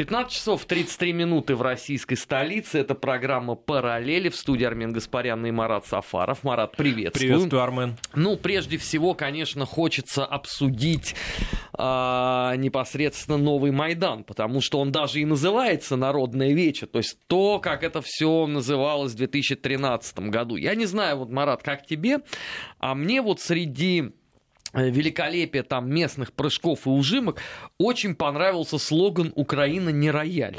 15 0.00 0.32
часов 0.32 0.64
33 0.64 1.12
минуты 1.12 1.54
в 1.54 1.60
российской 1.60 2.14
столице. 2.14 2.78
Это 2.78 2.94
программа 2.94 3.54
«Параллели» 3.54 4.30
в 4.30 4.34
студии 4.34 4.64
Армен 4.64 4.94
Гаспарян 4.94 5.44
и 5.44 5.50
Марат 5.50 5.84
Сафаров. 5.84 6.42
Марат, 6.42 6.74
приветствую. 6.74 7.28
Приветствую, 7.28 7.62
Армен. 7.62 7.98
Ну, 8.14 8.38
прежде 8.38 8.78
всего, 8.78 9.12
конечно, 9.12 9.66
хочется 9.66 10.24
обсудить 10.24 11.14
а, 11.74 12.54
непосредственно 12.56 13.36
новый 13.36 13.72
Майдан, 13.72 14.24
потому 14.24 14.62
что 14.62 14.80
он 14.80 14.90
даже 14.90 15.20
и 15.20 15.26
называется 15.26 15.96
«Народное 15.96 16.54
вече», 16.54 16.86
то 16.86 16.96
есть 16.96 17.18
то, 17.26 17.58
как 17.58 17.84
это 17.84 18.00
все 18.00 18.46
называлось 18.46 19.12
в 19.12 19.16
2013 19.16 20.18
году. 20.30 20.56
Я 20.56 20.76
не 20.76 20.86
знаю, 20.86 21.18
вот, 21.18 21.28
Марат, 21.28 21.62
как 21.62 21.84
тебе, 21.84 22.20
а 22.78 22.94
мне 22.94 23.20
вот 23.20 23.42
среди 23.42 24.14
Э, 24.19 24.19
великолепие 24.72 25.62
там 25.62 25.90
местных 25.90 26.32
прыжков 26.32 26.86
и 26.86 26.90
ужимок, 26.90 27.40
очень 27.78 28.14
понравился 28.14 28.78
слоган 28.78 29.32
«Украина 29.36 29.90
не 29.90 30.10
рояль». 30.10 30.56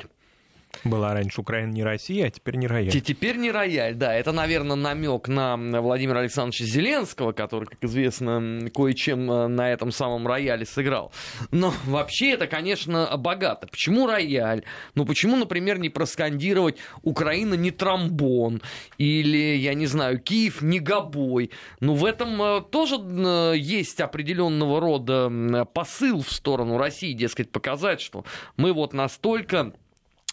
Была 0.84 1.14
раньше 1.14 1.42
Украина 1.42 1.72
не 1.72 1.84
Россия, 1.84 2.28
а 2.28 2.30
теперь 2.30 2.56
не 2.56 2.68
рояль. 2.68 3.02
Теперь 3.02 3.38
не 3.38 3.52
рояль, 3.52 3.94
да. 3.96 4.14
Это, 4.16 4.32
наверное, 4.32 4.76
намек 4.76 5.28
на 5.28 5.56
Владимира 5.58 6.20
Александровича 6.20 6.66
Зеленского, 6.66 7.34
который, 7.34 7.66
как 7.66 7.84
известно, 7.84 8.70
кое-чем 8.74 9.32
э, 9.32 9.48
на 9.48 9.72
этом 9.72 9.92
самом 9.92 10.26
рояле 10.28 10.66
сыграл. 10.66 11.12
Но 11.52 11.74
вообще 11.86 12.32
это, 12.32 12.48
конечно, 12.48 13.12
богато. 13.18 13.68
Почему 13.68 14.08
рояль? 14.08 14.64
Ну, 14.96 15.06
почему, 15.06 15.36
например, 15.36 15.78
не 15.78 15.90
проскандировать 15.90 16.78
«Украина 17.04 17.54
не 17.54 17.72
тромбон» 17.72 18.62
или, 18.98 19.56
я 19.56 19.74
не 19.74 19.86
знаю, 19.86 20.20
«Киев 20.20 20.62
не 20.62 20.80
гобой». 20.80 21.52
Ну, 21.80 21.94
в 21.94 22.06
этом 22.06 22.42
э, 22.42 22.62
тоже 22.72 22.96
э, 22.96 23.54
есть 23.58 24.02
определенного 24.02 24.80
рода 24.80 25.66
посыл 25.74 26.24
в 26.24 26.32
сторону 26.32 26.78
России, 26.78 27.14
дескать, 27.14 27.52
показать, 27.52 28.02
что 28.02 28.26
мы 28.58 28.74
вот 28.74 28.94
настолько 28.94 29.74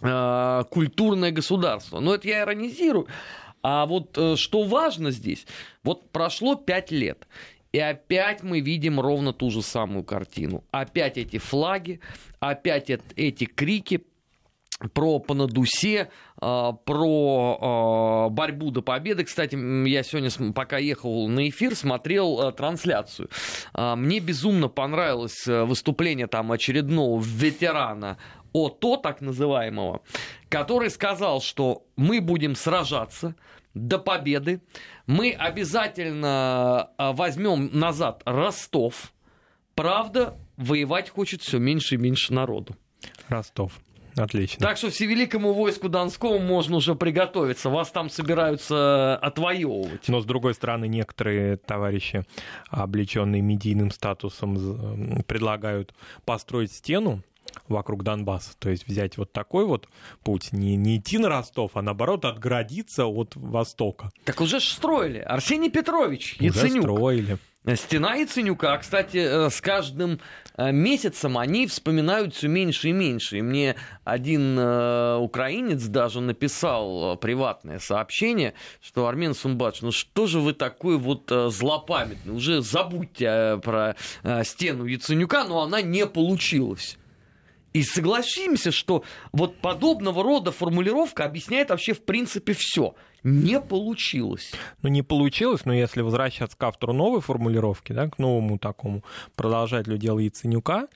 культурное 0.01 1.31
государство. 1.33 2.01
Но 2.01 2.15
это 2.15 2.29
я 2.29 2.43
иронизирую. 2.43 3.09
А 3.63 3.87
вот 3.87 4.17
э, 4.17 4.37
что 4.37 4.63
важно 4.63 5.11
здесь, 5.11 5.45
вот 5.83 6.11
прошло 6.13 6.55
пять 6.55 6.93
лет, 6.93 7.27
и 7.73 7.81
опять 7.81 8.43
мы 8.45 8.61
видим 8.61 9.01
ровно 9.01 9.33
ту 9.33 9.51
же 9.51 9.63
самую 9.63 10.05
картину. 10.05 10.63
Опять 10.71 11.19
эти 11.19 11.39
флаги, 11.39 12.01
опять 12.39 12.89
эти 13.17 13.45
крики 13.47 14.05
про 14.93 15.19
Панадусе, 15.19 16.09
э, 16.41 16.73
про 16.85 18.29
борьбу 18.31 18.71
до 18.71 18.81
победы. 18.81 19.25
Кстати, 19.25 19.57
я 19.89 20.05
сегодня, 20.05 20.53
пока 20.53 20.79
ехал 20.79 21.27
на 21.27 21.49
эфир, 21.49 21.75
смотрел 21.75 22.53
трансляцию. 22.53 23.29
Мне 23.75 24.21
безумно 24.21 24.69
понравилось 24.69 25.47
выступление 25.47 26.29
там 26.29 26.53
очередного 26.53 27.21
ветерана 27.21 28.19
ОТО, 28.53 28.97
так 28.97 29.21
называемого, 29.21 30.03
который 30.49 30.91
сказал, 30.91 31.41
что 31.41 31.85
мы 31.97 32.21
будем 32.21 32.55
сражаться 32.55 33.35
до 33.75 33.99
победы, 33.99 34.61
мы 35.07 35.33
обязательно 35.33 36.91
а, 36.99 37.13
возьмем 37.13 37.71
назад 37.73 38.23
Ростов, 38.25 39.13
правда, 39.75 40.37
воевать 40.57 41.11
хочет 41.11 41.43
все 41.43 41.59
меньше 41.59 41.95
и 41.95 41.99
меньше 41.99 42.33
народу. 42.33 42.77
Ростов. 43.29 43.79
Отлично. 44.17 44.67
Так 44.67 44.77
что 44.77 44.91
всевеликому 44.91 45.53
войску 45.53 45.89
Донскому 45.89 46.39
можно 46.41 46.77
уже 46.77 46.95
приготовиться. 46.95 47.71
Вас 47.71 47.91
там 47.91 48.11
собираются 48.11 49.17
отвоевывать. 49.17 50.09
Но, 50.09 50.21
с 50.21 50.25
другой 50.25 50.55
стороны, 50.55 50.89
некоторые 50.89 51.57
товарищи, 51.57 52.25
облеченные 52.71 53.43
медийным 53.43 53.91
статусом, 53.91 55.23
предлагают 55.27 55.95
построить 56.25 56.73
стену 56.73 57.23
вокруг 57.69 58.03
Донбасса. 58.03 58.57
То 58.59 58.71
есть 58.71 58.87
взять 58.87 59.17
вот 59.19 59.33
такой 59.33 59.65
вот 59.65 59.89
путь, 60.23 60.53
не, 60.53 60.77
не 60.77 60.99
идти 60.99 61.19
на 61.19 61.29
Ростов, 61.29 61.73
а 61.75 61.83
наоборот 61.83 62.25
отгородиться 62.25 63.07
от 63.07 63.33
Востока. 63.35 64.11
Так 64.25 64.41
уже 64.41 64.61
ж 64.61 64.65
строили. 64.65 65.19
Арсений 65.19 65.71
Петрович 65.71 66.37
Яценюк. 66.41 66.85
Уже 66.85 66.95
строили. 66.95 67.39
Стена 67.77 68.15
Яценюка, 68.15 68.79
кстати, 68.79 69.19
э, 69.19 69.51
с 69.51 69.61
каждым 69.61 70.21
э, 70.57 70.73
месяцем 70.73 71.37
они 71.37 71.67
вспоминают 71.67 72.35
все 72.35 72.49
меньше 72.49 72.89
и 72.89 72.93
меньше. 72.93 73.39
И 73.39 73.43
мне 73.43 73.75
один 74.05 74.59
э, 74.59 75.17
украинец 75.17 75.83
даже 75.83 76.21
написал 76.21 77.17
приватное 77.19 77.79
сообщение, 77.79 78.55
что 78.81 79.07
Армен 79.07 79.35
Сумбач, 79.35 79.83
ну 79.83 79.93
что 79.93 80.27
же 80.27 80.41
вы 80.41 80.55
такой 80.55 80.97
вот 80.97 81.31
злопамятный, 81.31 82.35
уже 82.35 82.63
забудьте 82.63 83.61
про 83.63 83.97
стену 84.45 84.85
Яценюка, 84.85 85.45
но 85.45 85.63
она 85.63 85.83
не 85.83 86.07
получилась. 86.07 86.97
И 87.73 87.83
согласимся, 87.83 88.73
что 88.73 89.05
вот 89.33 89.57
подобного 89.59 90.23
рода 90.23 90.53
формулировка 90.53 91.25
объясняет 91.25 91.71
вообще 91.71 91.93
в 91.93 92.03
принципе 92.03 92.55
все. 92.55 92.95
Не 93.25 93.61
получилось. 93.61 94.53
Ну, 94.83 94.89
не 94.89 95.03
получилось, 95.03 95.65
но 95.65 95.75
если 95.75 96.03
возвращаться 96.03 96.57
к 96.57 96.63
автору 96.63 96.93
новой 96.93 97.21
формулировки, 97.21 97.93
да, 97.93 98.09
к 98.09 98.19
новому 98.19 98.59
такому 98.59 99.03
продолжателю 99.35 99.99
дела 99.99 100.21
Яценюка, 100.21 100.89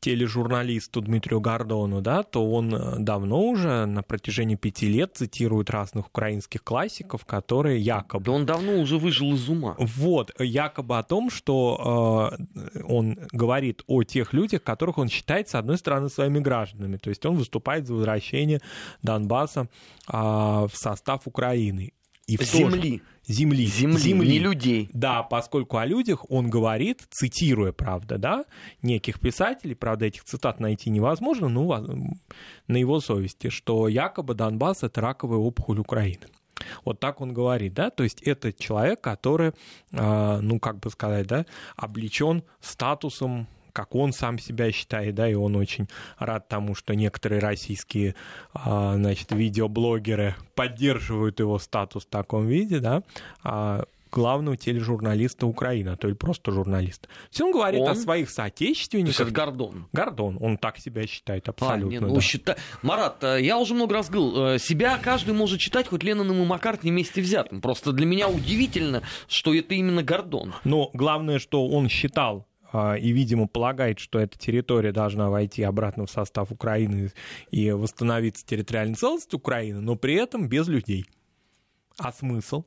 тележурналисту 0.00 1.00
Дмитрию 1.02 1.40
Гордону, 1.40 2.00
да, 2.00 2.22
то 2.22 2.50
он 2.50 2.74
э, 2.74 2.96
давно 2.98 3.42
уже 3.42 3.84
на 3.84 4.02
протяжении 4.02 4.56
пяти 4.56 4.88
лет 4.88 5.12
цитирует 5.14 5.70
разных 5.70 6.08
украинских 6.08 6.64
классиков, 6.64 7.24
которые 7.26 7.78
якобы... 7.78 8.24
Да 8.24 8.32
он 8.32 8.46
давно 8.46 8.80
уже 8.80 8.96
выжил 8.96 9.34
из 9.34 9.48
ума. 9.48 9.76
Вот, 9.78 10.32
якобы 10.38 10.98
о 10.98 11.02
том, 11.02 11.30
что 11.30 12.32
э, 12.54 12.82
он 12.88 13.18
говорит 13.30 13.82
о 13.86 14.02
тех 14.02 14.32
людях, 14.32 14.62
которых 14.62 14.98
он 14.98 15.08
считает, 15.08 15.48
с 15.50 15.54
одной 15.54 15.76
стороны, 15.76 16.08
своими 16.08 16.38
гражданами. 16.38 16.96
То 16.96 17.10
есть 17.10 17.24
он 17.26 17.36
выступает 17.36 17.86
за 17.86 17.94
возвращение 17.94 18.60
Донбасса 19.02 19.68
э, 20.08 20.16
в 20.16 20.72
состав 20.72 21.26
Украины. 21.26 21.92
И 22.26 22.36
в 22.36 22.42
земли. 22.42 22.98
Же, 22.98 23.02
земли. 23.26 23.66
Земли, 23.66 23.98
земли, 23.98 24.28
не 24.28 24.38
людей. 24.38 24.90
Да, 24.92 25.22
поскольку 25.22 25.78
о 25.78 25.86
людях 25.86 26.30
он 26.30 26.50
говорит, 26.50 27.02
цитируя, 27.10 27.72
правда, 27.72 28.18
да, 28.18 28.44
неких 28.82 29.20
писателей, 29.20 29.74
правда, 29.74 30.06
этих 30.06 30.24
цитат 30.24 30.60
найти 30.60 30.90
невозможно, 30.90 31.48
но 31.48 31.86
на 32.66 32.76
его 32.76 33.00
совести, 33.00 33.48
что 33.48 33.88
якобы 33.88 34.34
Донбасс— 34.34 34.82
это 34.82 35.00
раковая 35.00 35.38
опухоль 35.38 35.78
Украины. 35.78 36.26
Вот 36.84 37.00
так 37.00 37.20
он 37.20 37.32
говорит, 37.32 37.74
да, 37.74 37.90
то 37.90 38.02
есть 38.02 38.22
это 38.22 38.52
человек, 38.52 39.00
который, 39.00 39.52
а, 39.92 40.40
ну, 40.40 40.60
как 40.60 40.78
бы 40.78 40.90
сказать, 40.90 41.26
да, 41.26 41.46
облечен 41.76 42.42
статусом 42.60 43.46
как 43.72 43.94
он 43.94 44.12
сам 44.12 44.38
себя 44.38 44.72
считает, 44.72 45.14
да, 45.14 45.28
и 45.28 45.34
он 45.34 45.56
очень 45.56 45.88
рад 46.18 46.48
тому, 46.48 46.74
что 46.74 46.94
некоторые 46.94 47.40
российские, 47.40 48.14
а, 48.52 48.94
значит, 48.96 49.32
видеоблогеры 49.32 50.34
поддерживают 50.54 51.40
его 51.40 51.58
статус 51.58 52.04
в 52.04 52.08
таком 52.08 52.46
виде, 52.46 52.80
да, 52.80 53.02
а 53.42 53.84
главного 54.10 54.56
тележурналиста 54.56 55.46
Украины, 55.46 55.90
а 55.90 55.96
то 55.96 56.08
или 56.08 56.14
просто 56.14 56.52
журналист. 56.52 57.02
То 57.02 57.08
есть 57.30 57.40
он 57.40 57.52
говорит 57.52 57.80
он? 57.80 57.90
о 57.90 57.94
своих 57.94 58.30
соотечественниках. 58.30 59.16
То 59.16 59.22
есть 59.22 59.32
это 59.32 59.44
Гордон? 59.44 59.88
Гордон, 59.92 60.38
он 60.40 60.58
так 60.58 60.78
себя 60.78 61.06
считает 61.06 61.48
абсолютно. 61.48 61.98
А, 61.98 62.00
не, 62.00 62.06
ну, 62.06 62.14
да. 62.14 62.20
счита... 62.20 62.56
Марат, 62.82 63.22
э, 63.22 63.42
я 63.42 63.58
уже 63.58 63.74
много 63.74 63.94
раз 63.94 64.10
говорил, 64.10 64.54
э, 64.54 64.58
себя 64.58 64.98
каждый 64.98 65.34
может 65.34 65.60
читать 65.60 65.88
хоть 65.88 66.02
Ленноном 66.02 66.42
и 66.42 66.44
Маккартни 66.44 66.90
вместе 66.90 67.20
взятым. 67.20 67.60
Просто 67.60 67.92
для 67.92 68.06
меня 68.06 68.28
удивительно, 68.28 69.02
что 69.28 69.54
это 69.54 69.74
именно 69.74 70.02
Гордон. 70.02 70.54
Но 70.64 70.90
главное, 70.92 71.38
что 71.38 71.66
он 71.68 71.88
считал 71.88 72.38
а, 72.38 72.49
и, 72.72 73.12
видимо, 73.12 73.48
полагает, 73.48 73.98
что 73.98 74.18
эта 74.18 74.38
территория 74.38 74.92
должна 74.92 75.28
войти 75.28 75.62
обратно 75.62 76.06
в 76.06 76.10
состав 76.10 76.52
Украины 76.52 77.12
и 77.50 77.70
восстановиться 77.72 78.46
территориальная 78.46 78.94
целостность 78.94 79.34
Украины, 79.34 79.80
но 79.80 79.96
при 79.96 80.14
этом 80.14 80.48
без 80.48 80.68
людей. 80.68 81.04
А 81.98 82.12
смысл? 82.12 82.64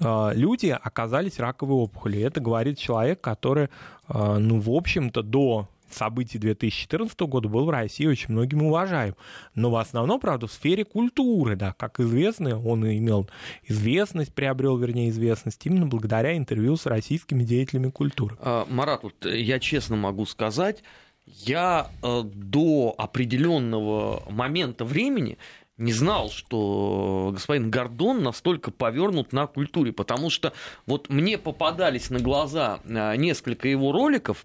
А, 0.00 0.32
люди 0.34 0.68
оказались 0.68 1.38
раковой 1.38 1.76
опухолью. 1.76 2.26
Это 2.26 2.40
говорит 2.40 2.78
человек, 2.78 3.20
который, 3.20 3.68
а, 4.08 4.38
ну, 4.38 4.60
в 4.60 4.70
общем-то, 4.70 5.22
до 5.22 5.68
событий 5.94 6.38
2014 6.38 7.18
года 7.20 7.48
был 7.48 7.64
в 7.64 7.70
России 7.70 8.06
очень 8.06 8.32
многим 8.32 8.62
уважаем. 8.62 9.14
Но 9.54 9.70
в 9.70 9.76
основном, 9.76 10.20
правда, 10.20 10.46
в 10.46 10.52
сфере 10.52 10.84
культуры, 10.84 11.56
да, 11.56 11.74
как 11.78 12.00
известно, 12.00 12.60
он 12.60 12.86
имел 12.86 13.28
известность, 13.64 14.32
приобрел, 14.34 14.76
вернее, 14.76 15.10
известность 15.10 15.64
именно 15.66 15.86
благодаря 15.86 16.36
интервью 16.36 16.76
с 16.76 16.86
российскими 16.86 17.44
деятелями 17.44 17.90
культуры. 17.90 18.36
А, 18.40 18.66
Марат, 18.68 19.02
вот 19.02 19.24
я 19.24 19.58
честно 19.58 19.96
могу 19.96 20.26
сказать, 20.26 20.82
я 21.26 21.90
э, 22.02 22.22
до 22.24 22.94
определенного 22.96 24.22
момента 24.30 24.84
времени 24.84 25.38
не 25.80 25.92
знал, 25.92 26.30
что 26.30 27.30
господин 27.32 27.70
Гордон 27.70 28.22
настолько 28.22 28.70
повернут 28.70 29.32
на 29.32 29.46
культуре, 29.46 29.92
потому 29.92 30.28
что 30.28 30.52
вот 30.86 31.08
мне 31.08 31.38
попадались 31.38 32.10
на 32.10 32.20
глаза 32.20 32.80
э, 32.84 33.16
несколько 33.16 33.66
его 33.66 33.90
роликов, 33.90 34.44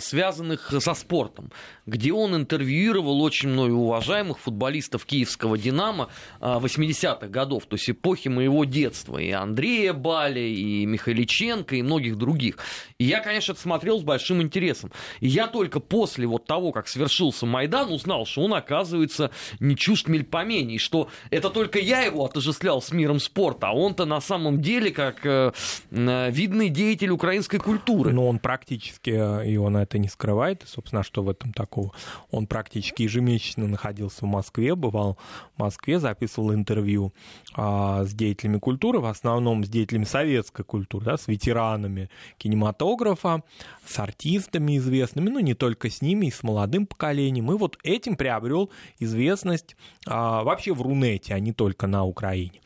связанных 0.00 0.72
со 0.80 0.94
спортом, 0.94 1.50
где 1.86 2.12
он 2.12 2.34
интервьюировал 2.34 3.22
очень 3.22 3.48
много 3.48 3.72
уважаемых 3.72 4.38
футболистов 4.38 5.04
киевского 5.04 5.58
«Динамо» 5.58 6.08
80-х 6.40 7.28
годов, 7.28 7.66
то 7.66 7.76
есть 7.76 7.90
эпохи 7.90 8.28
моего 8.28 8.64
детства, 8.64 9.18
и 9.18 9.30
Андрея 9.30 9.92
Бали, 9.92 10.40
и 10.40 10.86
Михайличенко, 10.86 11.76
и 11.76 11.82
многих 11.82 12.16
других. 12.16 12.58
И 12.98 13.04
я, 13.04 13.20
конечно, 13.20 13.52
это 13.52 13.60
смотрел 13.60 13.98
с 13.98 14.02
большим 14.02 14.42
интересом. 14.42 14.90
И 15.20 15.28
я 15.28 15.46
только 15.46 15.80
после 15.80 16.26
вот 16.26 16.46
того, 16.46 16.72
как 16.72 16.88
свершился 16.88 17.46
Майдан, 17.46 17.92
узнал, 17.92 18.26
что 18.26 18.42
он, 18.42 18.54
оказывается, 18.54 19.30
не 19.60 19.76
чужд 19.76 20.08
мельпомений, 20.08 20.78
что 20.78 21.08
это 21.30 21.50
только 21.50 21.78
я 21.78 22.00
его 22.02 22.24
отождествлял 22.24 22.80
с 22.80 22.92
миром 22.92 23.20
спорта, 23.20 23.68
а 23.68 23.72
он-то 23.72 24.04
на 24.04 24.20
самом 24.20 24.60
деле 24.60 24.90
как 24.90 25.24
э, 25.24 25.52
видный 25.90 26.68
деятель 26.68 27.10
украинской 27.10 27.58
культуры. 27.58 28.12
Но 28.12 28.28
он 28.28 28.38
практически 28.38 29.10
и 29.52 29.56
он 29.56 29.76
это 29.76 29.98
не 29.98 30.08
скрывает. 30.08 30.64
И, 30.64 30.66
собственно, 30.66 31.02
что 31.02 31.22
в 31.22 31.28
этом 31.28 31.52
такого? 31.52 31.92
Он 32.30 32.46
практически 32.46 33.02
ежемесячно 33.02 33.66
находился 33.66 34.24
в 34.24 34.28
Москве, 34.28 34.74
бывал 34.74 35.18
в 35.56 35.60
Москве, 35.60 35.98
записывал 35.98 36.54
интервью 36.54 37.12
а, 37.54 38.04
с 38.04 38.12
деятелями 38.12 38.58
культуры, 38.58 39.00
в 39.00 39.06
основном 39.06 39.64
с 39.64 39.68
деятелями 39.68 40.04
советской 40.04 40.64
культуры, 40.64 41.04
да, 41.04 41.16
с 41.16 41.28
ветеранами 41.28 42.10
кинематографа, 42.38 43.42
с 43.86 43.98
артистами 43.98 44.78
известными, 44.78 45.28
ну, 45.28 45.40
не 45.40 45.54
только 45.54 45.90
с 45.90 46.02
ними, 46.02 46.26
и 46.26 46.30
с 46.30 46.42
молодым 46.42 46.86
поколением. 46.86 47.52
И 47.52 47.56
вот 47.56 47.78
этим 47.82 48.16
приобрел 48.16 48.70
известность 48.98 49.76
а, 50.06 50.42
вообще 50.42 50.72
в 50.72 50.82
Рунете, 50.82 51.34
а 51.34 51.40
не 51.40 51.52
только 51.52 51.86
на 51.86 52.04
Украине. 52.04 52.60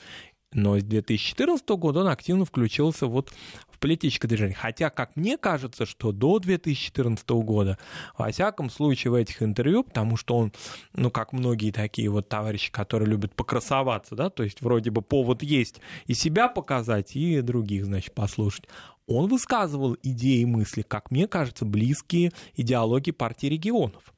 Но 0.56 0.78
с 0.78 0.82
2014 0.82 1.68
года 1.70 2.00
он 2.00 2.08
активно 2.08 2.46
включился 2.46 3.06
вот 3.06 3.30
в 3.76 3.78
политическое 3.78 4.26
движение. 4.26 4.56
Хотя, 4.56 4.90
как 4.90 5.14
мне 5.16 5.36
кажется, 5.36 5.84
что 5.84 6.12
до 6.12 6.38
2014 6.38 7.28
года, 7.30 7.78
во 8.16 8.30
всяком 8.30 8.70
случае, 8.70 9.10
в 9.10 9.14
этих 9.14 9.42
интервью, 9.42 9.84
потому 9.84 10.16
что 10.16 10.36
он, 10.36 10.52
ну, 10.94 11.10
как 11.10 11.32
многие 11.32 11.70
такие 11.70 12.08
вот 12.08 12.28
товарищи, 12.28 12.72
которые 12.72 13.08
любят 13.08 13.34
покрасоваться, 13.34 14.14
да, 14.14 14.30
то 14.30 14.42
есть 14.42 14.62
вроде 14.62 14.90
бы 14.90 15.02
повод 15.02 15.42
есть 15.42 15.80
и 16.06 16.14
себя 16.14 16.48
показать, 16.48 17.14
и 17.14 17.40
других, 17.42 17.84
значит, 17.84 18.14
послушать, 18.14 18.64
он 19.06 19.28
высказывал 19.28 19.96
идеи 20.02 20.40
и 20.40 20.46
мысли, 20.46 20.82
как 20.82 21.10
мне 21.10 21.26
кажется, 21.28 21.64
близкие 21.64 22.32
идеологии 22.54 23.12
партии 23.12 23.46
регионов. 23.46 24.12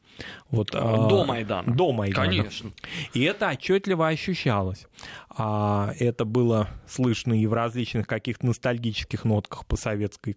Вот, 0.50 0.70
до 0.72 1.24
Майдана. 1.24 1.72
До 1.72 1.92
Майдана. 1.92 2.26
Конечно. 2.26 2.72
И 3.12 3.22
это 3.22 3.50
отчетливо 3.50 4.08
ощущалось. 4.08 4.86
А, 5.30 5.92
это 5.98 6.24
было 6.24 6.68
слышно 6.88 7.40
и 7.40 7.46
в 7.46 7.52
различных 7.52 8.06
каких-то 8.06 8.46
ностальгических 8.46 9.24
нотках 9.24 9.66
по 9.66 9.76
советской 9.76 10.36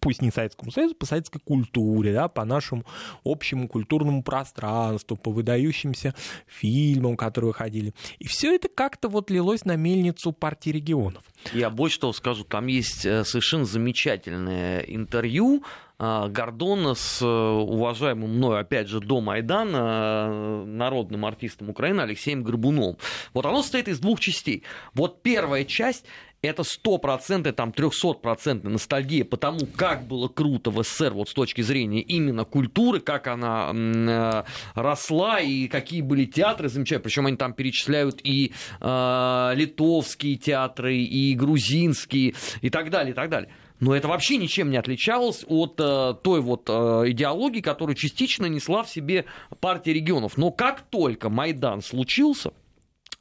пусть 0.00 0.22
не 0.22 0.30
Советскому 0.30 0.70
Союзу, 0.70 0.94
по 0.94 1.06
советской 1.06 1.40
культуре, 1.40 2.12
да, 2.12 2.28
по 2.28 2.44
нашему 2.44 2.84
общему 3.24 3.68
культурному 3.68 4.22
пространству, 4.22 5.16
по 5.16 5.30
выдающимся 5.30 6.14
фильмам, 6.46 7.16
которые 7.16 7.48
выходили. 7.48 7.92
И 8.18 8.26
все 8.26 8.54
это 8.54 8.68
как-то 8.68 9.08
вот 9.08 9.30
лилось 9.30 9.64
на 9.64 9.76
мельницу 9.76 10.32
партии 10.32 10.70
регионов. 10.70 11.22
Я 11.52 11.70
больше 11.70 12.00
того 12.00 12.12
скажу, 12.12 12.44
там 12.44 12.66
есть 12.66 13.04
э, 13.04 13.24
совершенно 13.24 13.64
замечательное 13.66 14.80
интервью 14.80 15.62
а, 15.96 16.28
Гордона 16.28 16.94
с 16.94 17.22
э, 17.22 17.26
уважаемым 17.26 18.36
мной, 18.36 18.60
опять 18.60 18.88
же, 18.88 19.00
до 19.00 19.20
Майдана, 19.20 20.26
э, 20.28 20.64
народным 20.66 21.24
артистом 21.24 21.70
Украины 21.70 22.00
Алексеем 22.00 22.42
Горбуновым. 22.42 22.98
Вот 23.32 23.46
оно 23.46 23.62
состоит 23.62 23.86
из 23.86 24.00
двух 24.00 24.18
частей. 24.18 24.64
Вот 24.92 25.22
первая 25.22 25.64
часть 25.64 26.04
это 26.48 26.62
стопроцентная, 26.62 27.52
там, 27.52 27.72
трехсотпроцентная 27.72 28.72
ностальгия 28.72 29.24
по 29.24 29.36
тому, 29.36 29.66
как 29.76 30.06
было 30.06 30.28
круто 30.28 30.70
в 30.70 30.82
СССР 30.82 31.12
вот 31.12 31.28
с 31.28 31.34
точки 31.34 31.60
зрения 31.62 32.00
именно 32.00 32.44
культуры, 32.44 33.00
как 33.00 33.26
она 33.26 33.72
э, 33.74 34.44
росла 34.74 35.40
и 35.40 35.68
какие 35.68 36.02
были 36.02 36.24
театры 36.24 36.68
замечательные. 36.68 37.04
Причем 37.04 37.26
они 37.26 37.36
там 37.36 37.52
перечисляют 37.52 38.20
и 38.22 38.52
э, 38.80 39.52
литовские 39.54 40.36
театры, 40.36 40.96
и 40.96 41.34
грузинские, 41.34 42.34
и 42.60 42.70
так 42.70 42.90
далее, 42.90 43.12
и 43.12 43.14
так 43.14 43.30
далее 43.30 43.50
но 43.80 43.94
это 43.94 44.08
вообще 44.08 44.36
ничем 44.36 44.70
не 44.70 44.76
отличалось 44.76 45.44
от 45.46 45.78
э, 45.78 46.14
той 46.22 46.40
вот 46.40 46.68
э, 46.68 46.72
идеологии, 47.10 47.60
которую 47.60 47.96
частично 47.96 48.46
несла 48.46 48.82
в 48.82 48.88
себе 48.88 49.26
партия 49.60 49.92
регионов. 49.92 50.36
Но 50.36 50.50
как 50.50 50.82
только 50.82 51.28
Майдан 51.28 51.82
случился, 51.82 52.52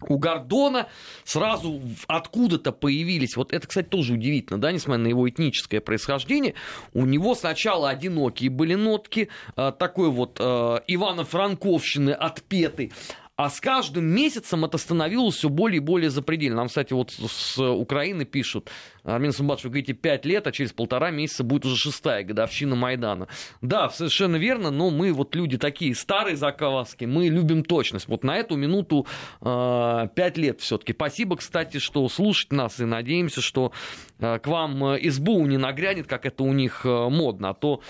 у 0.09 0.17
Гордона 0.17 0.88
сразу 1.23 1.81
откуда-то 2.07 2.71
появились, 2.71 3.35
вот 3.35 3.53
это, 3.53 3.67
кстати, 3.67 3.88
тоже 3.88 4.13
удивительно, 4.13 4.59
да, 4.59 4.71
несмотря 4.71 5.03
на 5.03 5.07
его 5.07 5.29
этническое 5.29 5.81
происхождение, 5.81 6.53
у 6.94 7.05
него 7.05 7.35
сначала 7.35 7.89
одинокие 7.89 8.50
были 8.50 8.75
нотки, 8.75 9.29
э, 9.55 9.71
такой 9.77 10.09
вот 10.09 10.38
э, 10.39 10.79
Ивано-Франковщины 10.88 12.11
отпетый, 12.11 12.91
а 13.35 13.50
с 13.50 13.59
каждым 13.59 14.06
месяцем 14.06 14.63
это 14.63 14.77
становилось 14.77 15.35
все 15.35 15.50
более 15.50 15.77
и 15.77 15.80
более 15.80 16.12
запредельно. 16.12 16.57
Нам, 16.57 16.68
кстати, 16.68 16.94
вот 16.94 17.12
с 17.12 17.57
Украины 17.57 18.25
пишут, 18.25 18.69
Армин 19.03 19.33
Сумбатович, 19.33 19.63
вы 19.63 19.69
говорите, 19.71 19.94
пять 19.94 20.24
лет, 20.25 20.45
а 20.45 20.51
через 20.51 20.71
полтора 20.71 21.09
месяца 21.09 21.44
будет 21.44 21.65
уже 21.65 21.75
шестая 21.75 22.24
годовщина 22.24 22.75
Майдана. 22.75 23.27
Да, 23.62 23.89
совершенно 23.89 24.35
верно, 24.35 24.69
но 24.69 24.91
мы 24.91 25.12
вот 25.13 25.33
люди 25.35 25.57
такие 25.57 25.95
старые 25.95 26.35
закваски, 26.35 27.06
мы 27.06 27.27
любим 27.27 27.63
точность. 27.63 28.07
Вот 28.07 28.24
на 28.24 28.38
эту 28.38 28.56
минуту 28.56 29.07
э, 29.41 30.07
пять 30.15 30.38
лет 30.38 30.62
все-таки. 30.62 30.94
Спасибо, 30.94 31.36
кстати, 31.38 31.79
что 31.79 32.07
слушать 32.09 32.51
нас 32.51 32.79
и 32.79 32.86
надеемся, 32.86 33.41
что 33.41 33.71
э, 34.19 34.38
к 34.38 34.45
вам 34.45 34.86
э, 34.86 35.09
СБУ 35.09 35.47
не 35.47 35.57
нагрянет, 35.57 36.06
как 36.06 36.27
это 36.27 36.44
у 36.44 36.53
них 36.53 36.86
э, 36.86 37.09
модно, 37.09 37.50
а 37.50 37.53
то 37.56 37.81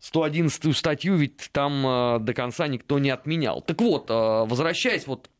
111 0.00 0.76
статью 0.76 1.16
ведь 1.16 1.50
там 1.52 1.86
э, 1.86 2.18
до 2.20 2.34
конца 2.34 2.66
никто 2.66 2.98
не 2.98 3.10
отменял. 3.10 3.62
Так 3.62 3.80
вот, 3.80 4.10
э, 4.10 4.14
возвращаясь 4.14 5.06
вот 5.06 5.30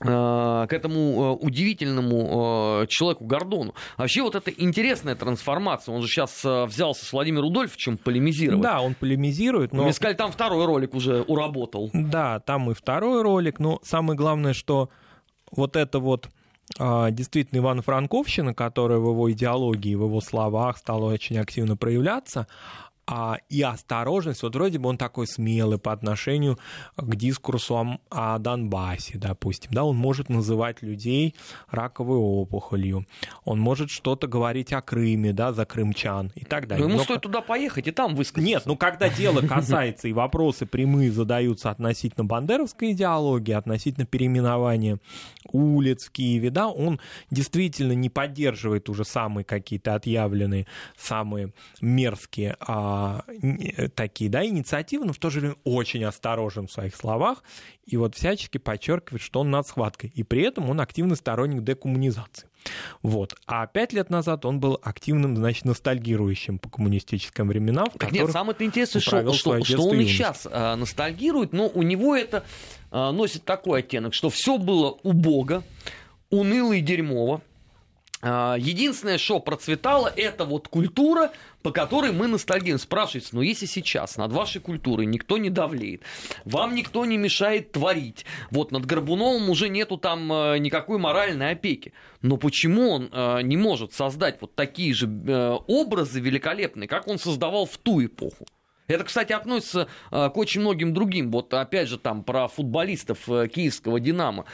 э, 0.00 0.06
к 0.06 0.68
этому 0.70 1.34
удивительному 1.34 2.86
человеку 2.88 3.24
Гордону. 3.24 3.74
Вообще 3.96 4.22
вот 4.22 4.34
это 4.34 4.50
интересная 4.50 5.14
трансформация. 5.14 5.94
Он 5.94 6.02
же 6.02 6.08
сейчас 6.08 6.44
взялся 6.44 7.04
с 7.04 7.12
Владимиром 7.12 7.44
Рудольфовичем 7.44 7.98
полемизировать. 7.98 8.62
Да, 8.62 8.80
он 8.80 8.94
полемизирует, 8.94 9.72
но... 9.72 9.82
Мне 9.82 9.92
сказали, 9.92 10.16
там 10.16 10.32
второй 10.32 10.64
ролик 10.66 10.94
уже 10.94 11.22
уработал. 11.22 11.90
Да, 11.92 12.40
там 12.40 12.70
и 12.70 12.74
второй 12.74 13.22
ролик, 13.22 13.58
но 13.58 13.80
самое 13.82 14.16
главное, 14.16 14.52
что 14.52 14.88
вот 15.50 15.76
это 15.76 15.98
вот 15.98 16.28
а, 16.78 17.10
действительно 17.10 17.58
Иван 17.60 17.82
Франковщина, 17.82 18.54
которая 18.54 18.98
в 18.98 19.08
его 19.08 19.30
идеологии, 19.32 19.94
в 19.94 20.04
его 20.04 20.20
словах 20.20 20.78
стала 20.78 21.12
очень 21.12 21.38
активно 21.38 21.76
проявляться, 21.76 22.46
а, 23.10 23.38
и 23.48 23.62
осторожность, 23.62 24.42
вот 24.42 24.54
вроде 24.54 24.78
бы 24.78 24.90
он 24.90 24.98
такой 24.98 25.26
смелый 25.26 25.78
по 25.78 25.92
отношению 25.92 26.58
к 26.94 27.16
дискурсу 27.16 27.74
о, 27.74 27.98
о 28.10 28.38
Донбассе, 28.38 29.16
допустим, 29.16 29.70
да, 29.72 29.84
он 29.84 29.96
может 29.96 30.28
называть 30.28 30.82
людей 30.82 31.34
раковой 31.70 32.18
опухолью, 32.18 33.06
он 33.46 33.60
может 33.60 33.90
что-то 33.90 34.26
говорить 34.26 34.74
о 34.74 34.82
Крыме, 34.82 35.32
да, 35.32 35.54
за 35.54 35.64
крымчан 35.64 36.32
и 36.34 36.44
так 36.44 36.68
далее. 36.68 36.84
Но 36.84 36.90
ему 36.90 36.98
Но... 36.98 37.04
стоит 37.04 37.22
туда 37.22 37.40
поехать 37.40 37.88
и 37.88 37.92
там 37.92 38.14
высказаться. 38.14 38.46
Нет, 38.46 38.64
ну 38.66 38.76
когда 38.76 39.08
дело 39.08 39.40
касается 39.40 40.06
и 40.06 40.12
вопросы 40.12 40.66
прямые 40.66 41.10
задаются 41.10 41.70
относительно 41.70 42.26
бандеровской 42.26 42.92
идеологии, 42.92 43.52
относительно 43.52 44.04
переименования 44.04 44.98
улиц 45.50 46.04
в 46.04 46.10
Киеве, 46.10 46.50
да, 46.50 46.68
он 46.68 47.00
действительно 47.30 47.92
не 47.92 48.10
поддерживает 48.10 48.90
уже 48.90 49.06
самые 49.06 49.46
какие-то 49.46 49.94
отъявленные, 49.94 50.66
самые 50.98 51.54
мерзкие 51.80 52.56
а, 52.60 52.97
а, 52.98 53.24
такие 53.94 54.28
да, 54.28 54.44
инициативы, 54.44 55.04
но 55.04 55.12
в 55.12 55.18
то 55.18 55.30
же 55.30 55.40
время 55.40 55.56
очень 55.64 56.04
осторожен 56.04 56.66
в 56.66 56.72
своих 56.72 56.96
словах 56.96 57.42
и 57.86 57.96
вот 57.96 58.16
всячески 58.16 58.58
подчеркивает, 58.58 59.22
что 59.22 59.40
он 59.40 59.50
над 59.50 59.66
схваткой. 59.66 60.12
И 60.14 60.22
при 60.22 60.42
этом 60.42 60.68
он 60.68 60.80
активный 60.80 61.16
сторонник 61.16 61.62
декоммунизации. 61.62 62.48
Вот. 63.02 63.34
А 63.46 63.66
пять 63.66 63.92
лет 63.92 64.10
назад 64.10 64.44
он 64.44 64.60
был 64.60 64.78
активным, 64.82 65.36
значит, 65.36 65.64
ностальгирующим 65.64 66.58
по 66.58 66.68
коммунистическим 66.68 67.48
временам. 67.48 67.88
Так 67.98 68.12
нет, 68.12 68.30
самое 68.30 68.56
интересное, 68.58 69.00
что, 69.00 69.32
что, 69.32 69.64
что 69.64 69.88
он 69.88 70.00
и 70.00 70.06
сейчас 70.06 70.46
э, 70.50 70.74
ностальгирует, 70.74 71.52
но 71.52 71.68
у 71.68 71.82
него 71.82 72.16
это 72.16 72.44
э, 72.90 73.10
носит 73.10 73.44
такой 73.44 73.80
оттенок, 73.80 74.12
что 74.12 74.28
все 74.28 74.58
было 74.58 74.98
убого, 75.02 75.62
уныло 76.30 76.72
и 76.72 76.80
дерьмово, 76.80 77.42
единственное, 78.22 79.18
что 79.18 79.38
процветало, 79.38 80.12
это 80.14 80.44
вот 80.44 80.68
культура, 80.68 81.30
по 81.62 81.70
которой 81.70 82.12
мы 82.12 82.26
ностальгируем. 82.26 82.78
Спрашивается, 82.78 83.34
ну 83.34 83.42
если 83.42 83.66
сейчас 83.66 84.16
над 84.16 84.32
вашей 84.32 84.60
культурой 84.60 85.06
никто 85.06 85.38
не 85.38 85.50
давлеет, 85.50 86.02
вам 86.44 86.74
никто 86.74 87.04
не 87.04 87.16
мешает 87.16 87.72
творить, 87.72 88.24
вот 88.50 88.72
над 88.72 88.86
Горбуновым 88.86 89.50
уже 89.50 89.68
нету 89.68 89.98
там 89.98 90.32
э, 90.32 90.58
никакой 90.58 90.98
моральной 90.98 91.50
опеки, 91.50 91.92
но 92.22 92.36
почему 92.36 92.90
он 92.90 93.08
э, 93.12 93.42
не 93.42 93.56
может 93.56 93.92
создать 93.92 94.40
вот 94.40 94.54
такие 94.54 94.94
же 94.94 95.06
э, 95.06 95.58
образы 95.66 96.20
великолепные, 96.20 96.88
как 96.88 97.06
он 97.06 97.18
создавал 97.18 97.66
в 97.66 97.76
ту 97.78 98.04
эпоху? 98.04 98.46
Это, 98.86 99.04
кстати, 99.04 99.34
относится 99.34 99.86
к 100.10 100.34
очень 100.34 100.62
многим 100.62 100.94
другим. 100.94 101.30
Вот 101.30 101.52
опять 101.52 101.88
же 101.88 101.98
там 101.98 102.24
про 102.24 102.48
футболистов 102.48 103.18
киевского 103.26 104.00
«Динамо». 104.00 104.46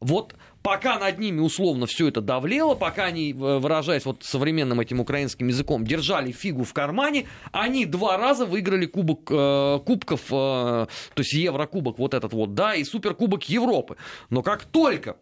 Вот 0.00 0.34
пока 0.62 0.98
над 0.98 1.18
ними 1.18 1.40
условно 1.40 1.86
все 1.86 2.08
это 2.08 2.20
давлело, 2.20 2.74
пока 2.74 3.04
они, 3.06 3.32
выражаясь 3.32 4.04
вот 4.04 4.22
современным 4.24 4.80
этим 4.80 5.00
украинским 5.00 5.48
языком, 5.48 5.84
держали 5.84 6.32
фигу 6.32 6.64
в 6.64 6.72
кармане, 6.72 7.26
они 7.52 7.86
два 7.86 8.16
раза 8.16 8.46
выиграли 8.46 8.86
кубок, 8.86 9.30
э, 9.30 9.80
кубков, 9.84 10.22
э, 10.30 10.32
то 10.32 10.88
есть 11.16 11.32
Еврокубок 11.32 11.98
вот 11.98 12.14
этот 12.14 12.32
вот, 12.32 12.54
да, 12.54 12.74
и 12.74 12.84
Суперкубок 12.84 13.48
Европы. 13.48 13.96
Но 14.28 14.42
как 14.42 14.64
только 14.64 15.16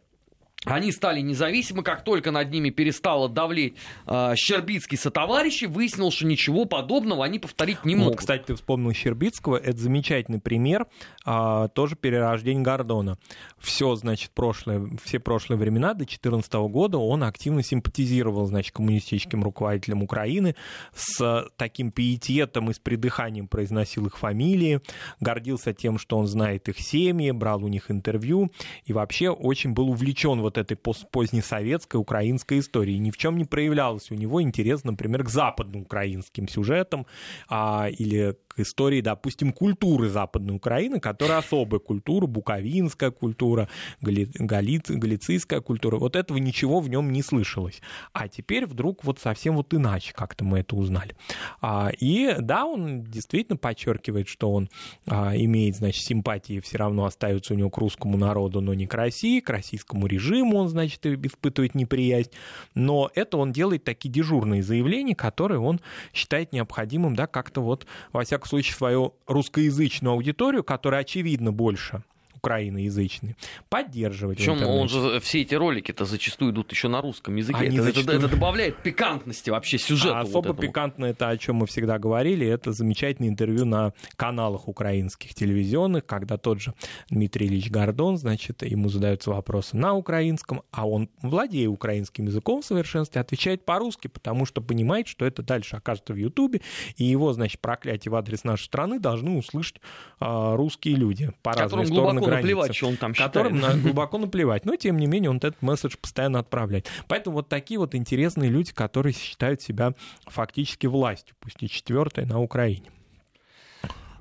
они 0.64 0.90
стали 0.90 1.20
независимы, 1.20 1.84
как 1.84 2.02
только 2.02 2.32
над 2.32 2.50
ними 2.50 2.70
перестало 2.70 3.28
давлеть 3.28 3.76
э, 4.06 4.34
Щербицкий 4.34 4.98
сотоварищи, 4.98 5.66
выяснилось, 5.66 6.14
что 6.14 6.26
ничего 6.26 6.64
подобного 6.64 7.24
они 7.24 7.38
повторить 7.38 7.84
не 7.84 7.94
могут. 7.94 8.14
Вот, 8.14 8.18
кстати, 8.18 8.42
ты 8.46 8.54
вспомнил 8.56 8.92
Щербицкого, 8.92 9.56
это 9.56 9.78
замечательный 9.78 10.40
пример, 10.40 10.86
э, 11.24 11.68
тоже 11.74 11.94
перерождение 11.94 12.64
Гордона. 12.64 13.18
Все, 13.58 13.94
значит, 13.94 14.32
прошлое, 14.32 14.88
все 15.04 15.20
прошлые 15.20 15.58
времена, 15.58 15.92
до 15.92 15.98
2014 15.98 16.52
года 16.54 16.98
он 16.98 17.22
активно 17.22 17.62
симпатизировал, 17.62 18.46
значит, 18.46 18.74
коммунистическим 18.74 19.44
руководителям 19.44 20.02
Украины, 20.02 20.56
с 20.92 21.48
таким 21.56 21.92
пиететом 21.92 22.70
и 22.70 22.74
с 22.74 22.80
придыханием 22.80 23.46
произносил 23.46 24.06
их 24.06 24.18
фамилии, 24.18 24.80
гордился 25.20 25.72
тем, 25.72 25.98
что 25.98 26.18
он 26.18 26.26
знает 26.26 26.68
их 26.68 26.80
семьи, 26.80 27.30
брал 27.30 27.64
у 27.64 27.68
них 27.68 27.92
интервью 27.92 28.50
и 28.84 28.92
вообще 28.92 29.30
очень 29.30 29.72
был 29.72 29.90
увлечен 29.90 30.40
вот 30.48 30.58
этой 30.58 30.76
позднесоветской 30.76 32.00
украинской 32.00 32.58
истории. 32.58 32.96
Ни 32.96 33.10
в 33.10 33.16
чем 33.16 33.36
не 33.36 33.44
проявлялось 33.44 34.10
у 34.10 34.14
него 34.14 34.42
интерес, 34.42 34.84
например, 34.84 35.24
к 35.24 35.28
западноукраинским 35.28 36.48
сюжетам 36.48 37.06
а, 37.48 37.88
или 37.90 38.36
истории, 38.60 39.00
допустим, 39.00 39.52
культуры 39.52 40.08
Западной 40.08 40.54
Украины, 40.56 41.00
которая 41.00 41.38
особая 41.38 41.80
культура, 41.80 42.26
буковинская 42.26 43.10
культура, 43.10 43.68
гали, 44.00 44.28
гали, 44.34 44.80
галицийская 44.86 45.60
культура. 45.60 45.98
Вот 45.98 46.16
этого 46.16 46.38
ничего 46.38 46.80
в 46.80 46.88
нем 46.88 47.12
не 47.12 47.22
слышалось. 47.22 47.80
А 48.12 48.28
теперь 48.28 48.66
вдруг 48.66 49.04
вот 49.04 49.18
совсем 49.18 49.56
вот 49.56 49.72
иначе 49.74 50.12
как-то 50.12 50.44
мы 50.44 50.60
это 50.60 50.76
узнали. 50.76 51.16
А, 51.60 51.90
и 51.98 52.36
да, 52.38 52.64
он 52.64 53.04
действительно 53.04 53.56
подчеркивает, 53.56 54.28
что 54.28 54.52
он 54.52 54.68
а, 55.06 55.36
имеет, 55.36 55.76
значит, 55.76 56.04
симпатии 56.04 56.60
все 56.60 56.78
равно 56.78 57.04
остаются 57.04 57.54
у 57.54 57.56
него 57.56 57.70
к 57.70 57.78
русскому 57.78 58.16
народу, 58.16 58.60
но 58.60 58.74
не 58.74 58.86
к 58.86 58.94
России, 58.94 59.40
к 59.40 59.50
российскому 59.50 60.06
режиму 60.06 60.58
он, 60.58 60.68
значит, 60.68 61.04
испытывает 61.06 61.74
неприязнь. 61.74 62.30
Но 62.74 63.10
это 63.14 63.36
он 63.38 63.52
делает 63.52 63.84
такие 63.84 64.10
дежурные 64.10 64.62
заявления, 64.62 65.14
которые 65.14 65.60
он 65.60 65.80
считает 66.12 66.52
необходимым, 66.52 67.16
да, 67.16 67.26
как-то 67.26 67.60
вот, 67.60 67.86
во 68.12 68.24
всяком 68.24 68.47
случае, 68.48 68.74
свою 68.74 69.14
русскоязычную 69.26 70.12
аудиторию, 70.12 70.64
которая, 70.64 71.02
очевидно, 71.02 71.52
больше 71.52 72.02
украиноязычный, 72.38 73.36
поддерживать. 73.68 74.38
Причем 74.38 74.62
он 74.62 74.88
же 74.88 75.20
все 75.20 75.42
эти 75.42 75.54
ролики-то 75.54 76.04
зачастую 76.04 76.52
идут 76.52 76.72
еще 76.72 76.88
на 76.88 77.00
русском 77.00 77.36
языке. 77.36 77.58
Они 77.58 77.76
это, 77.76 77.84
зачастую... 77.84 78.16
это, 78.16 78.26
это 78.26 78.34
добавляет 78.34 78.82
пикантности 78.82 79.50
вообще 79.50 79.78
сюжету. 79.78 80.14
А 80.14 80.20
особо 80.20 80.48
вот 80.48 80.60
пикантно 80.60 81.06
это, 81.06 81.28
о 81.28 81.36
чем 81.36 81.56
мы 81.56 81.66
всегда 81.66 81.98
говорили, 81.98 82.46
это 82.46 82.72
замечательное 82.72 83.28
интервью 83.28 83.64
на 83.64 83.92
каналах 84.16 84.68
украинских 84.68 85.34
телевизионных, 85.34 86.06
когда 86.06 86.36
тот 86.36 86.60
же 86.60 86.74
Дмитрий 87.10 87.46
Ильич 87.46 87.70
Гордон, 87.70 88.16
значит, 88.16 88.62
ему 88.62 88.88
задаются 88.88 89.30
вопросы 89.30 89.76
на 89.76 89.94
украинском, 89.94 90.62
а 90.70 90.88
он, 90.88 91.08
владея 91.22 91.68
украинским 91.68 92.26
языком 92.26 92.62
в 92.62 92.64
совершенстве, 92.64 93.20
отвечает 93.20 93.64
по-русски, 93.64 94.08
потому 94.08 94.46
что 94.46 94.60
понимает, 94.60 95.08
что 95.08 95.26
это 95.26 95.42
дальше 95.42 95.76
окажется 95.76 96.12
в 96.12 96.16
Ютубе, 96.16 96.60
и 96.96 97.04
его, 97.04 97.32
значит, 97.32 97.60
проклятие 97.60 98.12
в 98.12 98.14
адрес 98.14 98.44
нашей 98.44 98.64
страны 98.64 98.98
должны 98.98 99.38
услышать 99.38 99.80
а, 100.20 100.56
русские 100.56 100.96
люди 100.96 101.32
по 101.42 101.52
разные 101.52 101.86
стороны 101.86 102.20
границы. 102.28 102.54
наплевать, 102.54 102.76
что 102.76 102.88
он 102.88 102.96
там 102.96 103.14
считает. 103.14 103.32
Которым 103.32 103.60
на, 103.60 103.74
глубоко 103.74 104.18
наплевать. 104.18 104.64
Но, 104.64 104.76
тем 104.76 104.98
не 104.98 105.06
менее, 105.06 105.30
он 105.30 105.36
этот 105.38 105.60
месседж 105.62 105.96
постоянно 106.00 106.38
отправляет. 106.38 106.88
Поэтому 107.06 107.36
вот 107.36 107.48
такие 107.48 107.78
вот 107.78 107.94
интересные 107.94 108.50
люди, 108.50 108.72
которые 108.72 109.12
считают 109.12 109.62
себя 109.62 109.94
фактически 110.26 110.86
властью, 110.86 111.36
пусть 111.40 111.62
и 111.62 111.68
четвертой, 111.68 112.26
на 112.26 112.40
Украине. 112.40 112.90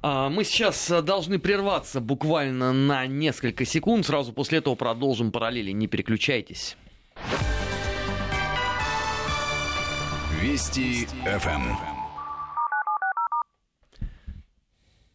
А, 0.02 0.30
мы 0.30 0.44
сейчас 0.44 0.90
э, 0.92 1.02
должны 1.02 1.40
прерваться 1.40 2.00
буквально 2.00 2.72
на 2.72 3.08
несколько 3.08 3.66
секунд. 3.66 4.06
Сразу 4.06 4.32
после 4.32 4.60
этого 4.60 4.76
продолжим 4.76 5.32
параллели. 5.32 5.72
Не 5.72 5.88
переключайтесь. 5.88 6.78
Вести 10.40 11.08
ФМ. 11.26 11.97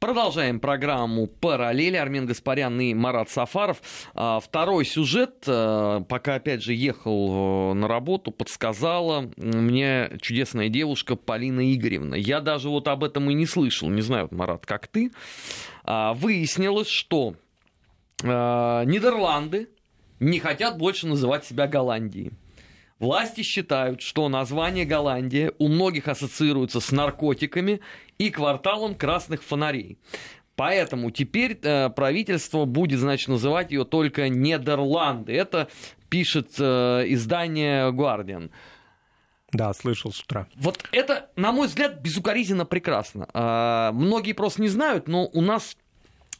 Продолжаем 0.03 0.59
программу 0.59 1.29
«Параллели». 1.29 1.95
Армен 1.95 2.27
Гаспарян 2.27 2.81
и 2.81 2.93
Марат 2.93 3.31
Сафаров. 3.31 3.81
А, 4.15 4.41
второй 4.41 4.85
сюжет, 4.85 5.45
э, 5.47 6.01
пока, 6.09 6.35
опять 6.35 6.61
же, 6.61 6.75
ехал 6.75 7.71
э, 7.71 7.75
на 7.75 7.87
работу, 7.87 8.33
подсказала 8.33 9.31
мне 9.37 10.11
чудесная 10.21 10.69
девушка 10.71 11.15
Полина 11.15 11.73
Игоревна. 11.73 12.17
Я 12.17 12.41
даже 12.41 12.69
вот 12.69 12.89
об 12.89 13.05
этом 13.05 13.31
и 13.31 13.35
не 13.35 13.47
слышал. 13.47 13.91
Не 13.91 14.03
знаю, 14.03 14.27
Марат, 14.33 14.67
как 14.67 14.89
ты. 14.89 15.13
А, 15.85 16.15
выяснилось, 16.15 16.89
что 16.89 17.37
э, 18.25 18.27
Нидерланды 18.27 19.69
не 20.19 20.41
хотят 20.41 20.79
больше 20.79 21.07
называть 21.07 21.45
себя 21.45 21.69
Голландией. 21.69 22.33
Власти 23.03 23.43
считают, 23.43 24.01
что 24.01 24.29
название 24.29 24.85
Голландия 24.85 25.53
у 25.59 25.67
многих 25.67 26.07
ассоциируется 26.07 26.79
с 26.79 26.93
наркотиками 26.93 27.81
и 28.19 28.31
кварталом 28.31 28.95
красных 28.95 29.43
фонарей. 29.43 29.99
Поэтому 30.55 31.11
теперь 31.11 31.59
э, 31.61 31.91
правительство 31.91 32.65
будет, 32.65 33.01
значит, 33.01 33.27
называть 33.27 33.73
ее 33.73 33.85
только 33.85 34.29
Нидерланды. 34.29 35.33
Это 35.33 35.69
пишет 36.11 36.53
э, 36.61 37.07
издание 37.09 37.91
Guardian. 37.91 38.53
Да, 39.51 39.75
слышал 39.75 40.13
с 40.13 40.21
утра. 40.21 40.47
Вот 40.55 40.85
это, 40.93 41.29
на 41.35 41.51
мой 41.51 41.67
взгляд, 41.67 42.01
безукоризненно 42.03 42.67
прекрасно. 42.67 43.27
Э, 43.35 43.91
многие 43.93 44.33
просто 44.33 44.63
не 44.63 44.69
знают, 44.69 45.09
но 45.09 45.27
у 45.27 45.41
нас 45.41 45.77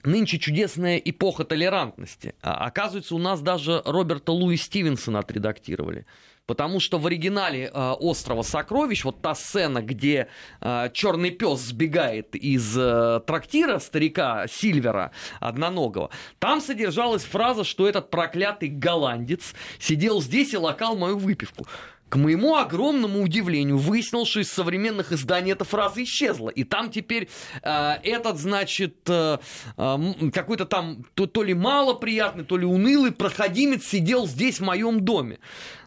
нынче 0.05 0.39
чудесная 0.39 0.99
эпоха 0.99 1.45
толерантности. 1.45 2.37
А, 2.41 2.67
оказывается, 2.67 3.17
у 3.17 3.19
нас 3.19 3.41
даже 3.41 3.83
Роберта 3.85 4.31
Луи 4.31 4.57
Стивенсона 4.57 5.19
отредактировали. 5.19 6.07
Потому 6.47 6.81
что 6.81 6.99
в 6.99 7.07
оригинале 7.07 7.71
э, 7.73 7.91
острова 8.01 8.43
сокровищ, 8.43 9.05
вот 9.05 9.23
та 9.23 9.35
сцена, 9.35 9.81
где 9.81 10.29
э, 10.61 10.91
черный 10.93 11.31
пес 11.31 11.61
сбегает 11.61 12.35
из 12.35 12.77
э, 12.77 13.21
трактира 13.27 13.79
старика 13.79 14.47
Сильвера 14.49 15.13
одноногого, 15.39 16.11
там 16.41 16.61
содержалась 16.61 17.23
фраза, 17.23 17.63
что 17.63 17.89
этот 17.89 18.11
проклятый 18.11 18.69
голландец 18.69 19.55
сидел 19.79 20.21
здесь 20.21 20.53
и 20.53 20.57
локал 20.57 20.97
мою 20.97 21.17
выпивку. 21.17 21.67
К 22.13 22.17
моему 22.17 22.57
огромному 22.57 23.23
удивлению, 23.23 23.79
выяснилось, 23.79 24.29
что 24.29 24.41
из 24.41 24.53
современных 24.53 25.13
изданий 25.13 25.53
эта 25.53 25.65
фраза 25.65 26.03
исчезла. 26.03 26.51
И 26.51 26.63
там 26.63 26.91
теперь 26.91 27.31
э, 27.63 27.93
этот, 28.03 28.37
значит, 28.37 28.97
э, 29.09 29.39
э, 29.79 29.99
какой-то 30.35 30.67
там 30.67 31.07
то, 31.15 31.27
то 31.27 31.43
ли 31.43 31.55
малоприятный, 31.55 32.45
то 32.45 32.59
ли 32.59 32.67
унылый 32.67 33.13
проходимец 33.13 33.87
сидел 33.87 34.27
здесь 34.27 34.61
в 34.61 34.63
моем 34.63 35.01
доме. 35.01 35.39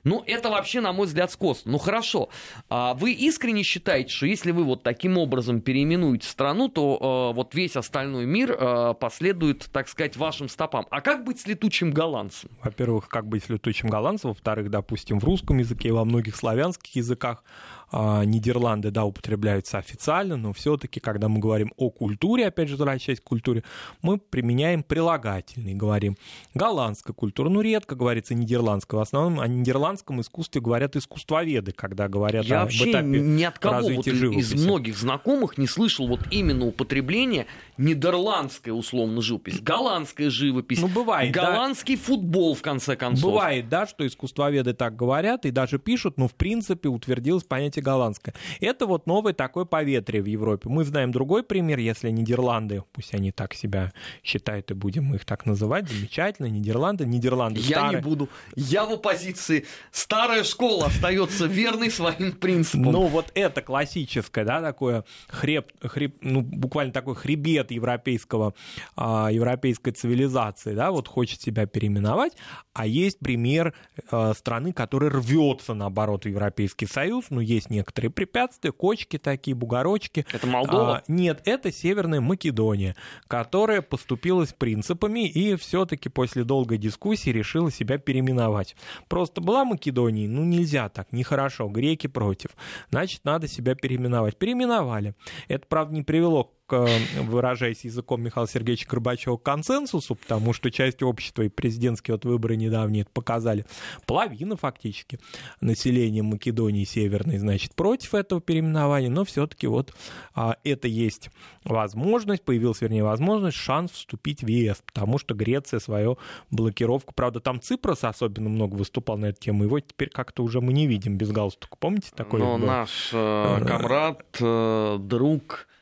Ну, 0.06 0.24
это 0.28 0.50
вообще, 0.52 0.82
на 0.82 0.94
мой 0.94 1.08
взгляд, 1.08 1.32
скос. 1.32 1.64
Ну, 1.66 1.80
хорошо. 1.80 2.30
А 2.70 2.94
вы 2.94 3.12
искренне 3.12 3.64
считаете, 3.64 4.14
что 4.14 4.28
если 4.28 4.52
вы 4.52 4.64
вот 4.64 4.84
таким 4.84 5.18
образом 5.18 5.62
переименуете 5.62 6.28
страну, 6.28 6.70
то 6.70 7.32
э, 7.32 7.36
вот 7.36 7.56
весь 7.56 7.76
остальной 7.76 8.26
мир 8.26 8.52
э, 8.52 8.94
последует, 9.00 9.68
так 9.74 9.90
сказать, 9.90 10.16
вашим 10.16 10.48
стопам. 10.48 10.86
А 10.92 11.02
как 11.02 11.26
быть 11.26 11.40
с 11.40 11.48
летучим 11.48 11.92
голландцем? 11.92 12.52
Во-первых, 12.64 13.10
как 13.10 13.28
быть 13.28 13.44
с 13.44 13.50
летучим 13.50 13.90
голландцем? 13.90 14.30
Во-вторых, 14.30 14.70
допустим, 14.70 15.20
в 15.20 15.24
русском 15.24 15.58
языке 15.58 15.90
и 15.90 15.92
во 15.92 16.06
многих 16.06 16.36
славянских 16.36 16.96
языках 16.96 17.44
а, 17.92 18.26
Нидерланды, 18.26 18.92
да, 18.92 19.06
употребляются 19.06 19.78
официально, 19.78 20.36
но 20.36 20.54
все-таки, 20.54 21.00
когда 21.00 21.30
мы 21.30 21.40
говорим 21.40 21.74
о 21.78 21.90
культуре, 21.90 22.48
опять 22.48 22.68
же, 22.68 22.76
возвращаясь 22.76 23.20
к 23.20 23.24
культуре, 23.24 23.64
мы 24.02 24.18
применяем 24.18 24.84
прилагательные, 24.84 25.76
говорим 25.76 26.18
голландская 26.54 27.14
культура, 27.14 27.50
ну, 27.50 27.62
редко 27.62 27.96
говорится 27.96 28.34
нидерландская, 28.34 29.00
в 29.00 29.02
основном 29.02 29.40
о 29.40 29.48
нидерландском 29.96 30.22
искусстве 30.22 30.62
говорят 30.62 30.96
искусствоведы, 30.96 31.72
когда 31.72 32.08
говорят 32.08 32.46
Я 32.46 32.62
о, 32.62 32.64
вообще 32.64 32.92
этапе 32.92 33.06
ни 33.06 33.44
от 33.44 33.60
кого 33.60 33.90
вот 33.90 34.08
из 34.08 34.54
многих 34.54 34.98
знакомых 34.98 35.58
не 35.58 35.68
слышал 35.68 36.08
вот 36.08 36.22
именно 36.32 36.66
употребление 36.66 37.46
нидерландская 37.78 38.74
условно 38.74 39.22
живопись, 39.22 39.60
голландская 39.60 40.30
живопись, 40.30 40.82
ну, 40.82 40.88
бывает, 40.88 41.34
голландский 41.34 41.96
да. 41.96 42.02
футбол, 42.04 42.56
в 42.56 42.62
конце 42.62 42.96
концов. 42.96 43.32
Бывает, 43.32 43.70
да, 43.70 43.86
что 43.86 44.06
искусствоведы 44.06 44.74
так 44.74 44.96
говорят 44.96 45.46
и 45.46 45.52
даже 45.52 45.80
пишут 45.80 45.96
пишут, 45.96 46.18
но 46.18 46.28
в 46.28 46.36
принципе 46.36 46.90
утвердилось 46.90 47.44
понятие 47.44 47.84
голландское. 47.84 48.36
Это 48.60 48.86
вот 48.86 49.08
новое 49.08 49.34
такое 49.34 49.66
поветрие 49.66 50.22
в 50.22 50.26
Европе. 50.26 50.70
Мы 50.70 50.84
знаем 50.84 51.12
другой 51.12 51.44
пример, 51.44 51.80
если 51.80 52.10
Нидерланды, 52.10 52.84
пусть 52.92 53.14
они 53.14 53.32
так 53.32 53.54
себя 53.54 53.94
считают 54.24 54.72
и 54.72 54.74
будем 54.74 55.14
их 55.16 55.26
так 55.26 55.46
называть, 55.46 55.90
замечательно, 55.90 56.48
Нидерланды, 56.48 57.06
Нидерланды 57.06 57.60
Я 57.62 57.78
старые. 57.78 57.98
не 57.98 58.04
буду. 58.04 58.30
Я 58.56 58.86
в 58.86 58.92
оппозиции. 58.92 59.66
Старая 59.92 60.44
школа 60.44 60.88
остается 60.88 61.46
верной 61.46 61.92
своим 61.92 62.32
принципам. 62.34 62.92
Ну, 62.92 63.08
вот 63.08 63.32
это 63.36 63.62
классическое, 63.62 64.46
да, 64.46 64.62
такое 64.62 65.04
хреб, 65.28 65.72
хреб, 65.82 66.18
ну, 66.22 66.42
буквально 66.42 66.94
такой 66.94 67.16
хребет 67.16 67.72
европейского, 67.72 68.54
а, 68.96 69.30
европейской 69.32 69.92
цивилизации, 69.92 70.74
да, 70.74 70.92
вот 70.92 71.08
хочет 71.08 71.42
себя 71.42 71.66
переименовать, 71.66 72.34
а 72.74 72.86
есть 72.86 73.20
пример 73.20 73.74
а, 74.12 74.34
страны, 74.34 74.74
которая 74.74 75.10
рвется, 75.10 75.74
наоборот, 75.74 76.26
в 76.26 76.28
Европейский 76.28 76.88
Союз, 76.88 77.26
ну, 77.30 77.40
есть 77.40 77.70
некоторые 77.70 78.12
препятствия, 78.12 78.72
кочки 78.72 79.18
такие, 79.18 79.56
бугорочки. 79.56 80.26
Это 80.32 80.48
Молдова? 80.48 80.98
А, 80.98 81.04
нет, 81.08 81.42
это 81.46 81.72
Северная 81.72 82.22
Македония, 82.22 82.96
которая 83.28 83.82
поступилась 83.82 84.54
принципами 84.54 85.28
и 85.28 85.56
все-таки 85.56 86.10
после 86.10 86.44
долгой 86.44 86.78
дискуссии 86.78 87.30
решила 87.30 87.72
себя 87.72 87.98
переименовать. 87.98 88.76
Просто 89.08 89.42
была 89.42 89.65
Македония, 89.66 90.28
ну, 90.28 90.44
нельзя 90.44 90.90
так, 90.90 91.12
нехорошо, 91.12 91.68
греки 91.68 92.08
против. 92.08 92.52
Значит, 92.90 93.26
надо 93.26 93.48
себя 93.48 93.76
переименовать. 93.76 94.38
Переименовали. 94.38 95.16
Это, 95.48 95.66
правда, 95.68 95.94
не 95.94 96.04
привело 96.04 96.46
к, 96.46 96.52
выражаясь 96.72 97.84
языком 97.86 98.22
Михаила 98.22 98.48
Сергеевича 98.48 98.88
Горбачева, 98.90 99.38
к 99.38 99.44
консенсусу, 99.44 100.16
потому 100.16 100.54
что 100.54 100.72
часть 100.72 101.04
общества 101.04 101.44
и 101.44 101.50
президентские 101.50 102.16
вот 102.16 102.26
выборы 102.26 102.56
недавние 102.56 103.04
это 103.04 103.12
показали. 103.12 103.66
Половина 104.06 104.58
фактически 104.58 105.20
населения 105.62 106.24
Македонии 106.24 106.84
Северной, 106.84 107.38
значит, 107.38 107.76
против 107.76 108.16
этого 108.16 108.42
переименования, 108.42 109.10
но 109.10 109.26
все-таки 109.26 109.68
вот 109.68 109.94
а, 110.34 110.58
это 110.64 110.88
есть 110.88 111.30
возможность, 111.64 112.44
появилась, 112.44 112.82
вернее, 112.82 113.04
возможность, 113.04 113.58
шанс 113.58 113.92
вступить 113.92 114.44
в 114.44 114.48
ЕС, 114.48 114.82
потому 114.86 115.18
что 115.18 115.34
Греция 115.34 115.80
свою 115.80 116.18
блокировку, 116.52 117.14
правда, 117.14 117.40
там 117.40 117.62
Ципрос 117.62 118.04
особенно 118.04 118.50
много 118.50 118.76
выступал 118.76 119.18
на 119.18 119.28
эту 119.28 119.42
тему, 119.42 119.64
его 119.64 119.80
теперь 119.80 120.10
как-то 120.10 120.44
уже 120.44 120.62
мы 120.62 120.74
не 120.74 120.88
видим 120.88 121.18
без 121.18 121.32
галстука, 121.32 121.76
помните 121.80 122.10
такой? 122.16 122.40
Но 122.40 122.58
был? 122.58 122.66
наш 122.66 123.10
э, 123.14 123.66
комрад, 123.66 124.24
э, 124.40 124.98
друг 125.00 125.68
э, 125.70 125.75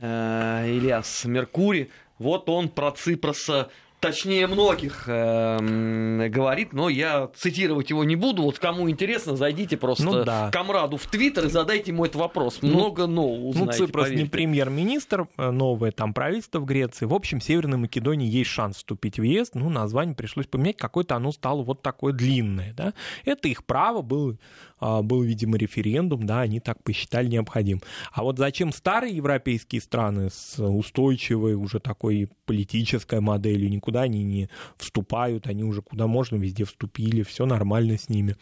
Ильяс 0.00 1.24
Меркури, 1.24 1.90
вот 2.18 2.48
он 2.48 2.68
про 2.68 2.92
Ципроса 2.92 3.70
точнее 4.00 4.46
многих 4.46 5.04
э, 5.06 6.28
говорит, 6.28 6.72
но 6.72 6.88
я 6.88 7.30
цитировать 7.34 7.90
его 7.90 8.04
не 8.04 8.16
буду. 8.16 8.42
Вот 8.42 8.58
кому 8.58 8.88
интересно, 8.88 9.36
зайдите 9.36 9.76
просто 9.76 10.04
Ну 10.04 10.24
да. 10.24 10.50
комраду 10.52 10.96
в 10.96 11.06
Твиттер 11.06 11.46
и 11.46 11.48
задайте 11.48 11.90
ему 11.92 12.04
этот 12.04 12.16
вопрос. 12.16 12.58
Ну, 12.62 12.68
Много 12.68 13.06
нового 13.06 13.38
Ну, 13.40 13.48
узнаете, 13.48 13.86
Ципрос 13.86 14.06
не 14.08 14.12
поверьте. 14.12 14.30
премьер-министр, 14.30 15.28
э, 15.36 15.50
новое 15.50 15.90
там 15.90 16.14
правительство 16.14 16.60
в 16.60 16.64
Греции. 16.64 17.06
В 17.06 17.14
общем, 17.14 17.40
Северной 17.40 17.78
Македонии 17.78 18.28
есть 18.28 18.50
шанс 18.50 18.76
вступить 18.76 19.18
в 19.18 19.22
ЕС. 19.22 19.50
Ну, 19.54 19.68
название 19.68 20.14
пришлось 20.14 20.46
поменять. 20.46 20.76
Какое-то 20.76 21.16
оно 21.16 21.32
стало 21.32 21.62
вот 21.62 21.82
такое 21.82 22.12
длинное. 22.12 22.72
Да? 22.74 22.94
Это 23.24 23.48
их 23.48 23.64
право, 23.64 24.02
был, 24.02 24.38
а, 24.80 25.02
был, 25.02 25.22
видимо, 25.22 25.56
референдум, 25.56 26.26
да, 26.26 26.40
они 26.40 26.60
так 26.60 26.82
посчитали 26.82 27.26
необходим. 27.26 27.82
А 28.12 28.22
вот 28.22 28.38
зачем 28.38 28.72
старые 28.72 29.16
европейские 29.16 29.80
страны 29.80 30.30
с 30.30 30.62
устойчивой 30.62 31.54
уже 31.54 31.80
такой 31.80 32.28
политической 32.46 33.20
моделью, 33.20 33.70
никуда 33.88 34.02
они 34.02 34.22
не 34.22 34.48
вступают, 34.76 35.46
они 35.46 35.64
уже 35.64 35.82
куда 35.82 36.06
можно 36.06 36.36
везде 36.36 36.64
вступили, 36.64 37.22
все 37.22 37.46
нормально 37.46 37.96
с 37.96 38.08
ними. 38.08 38.36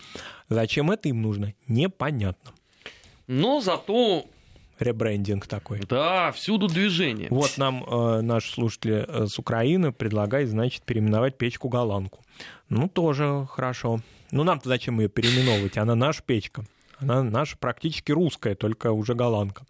Зачем 0.49 0.91
это 0.91 1.09
им 1.09 1.23
нужно, 1.23 1.55
непонятно. 1.69 2.53
Но 3.29 3.61
зато, 3.61 4.26
Ребрендинг 4.79 5.47
такой. 5.47 5.81
да, 5.88 6.33
всюду 6.33 6.69
движение. 6.69 7.29
Вот 7.31 7.59
нам 7.59 7.85
э, 7.85 8.21
наш 8.23 8.50
слушатель 8.50 9.05
э, 9.09 9.26
с 9.26 9.38
Украины 9.38 9.93
предлагает, 9.93 10.49
значит, 10.49 10.83
переименовать 10.83 11.38
печку 11.38 11.69
голландку. 11.69 12.25
Ну, 12.69 12.88
тоже 12.88 13.47
хорошо. 13.50 14.00
Ну, 14.33 14.45
нам-то 14.45 14.69
зачем 14.69 15.00
ее 15.00 15.09
переименовывать? 15.09 15.79
Она 15.79 15.95
наша 15.95 16.23
печка. 16.23 16.65
Она 16.99 17.23
наша 17.23 17.57
практически 17.57 18.12
русская, 18.12 18.55
только 18.55 18.91
уже 18.93 19.15
голландка. 19.15 19.65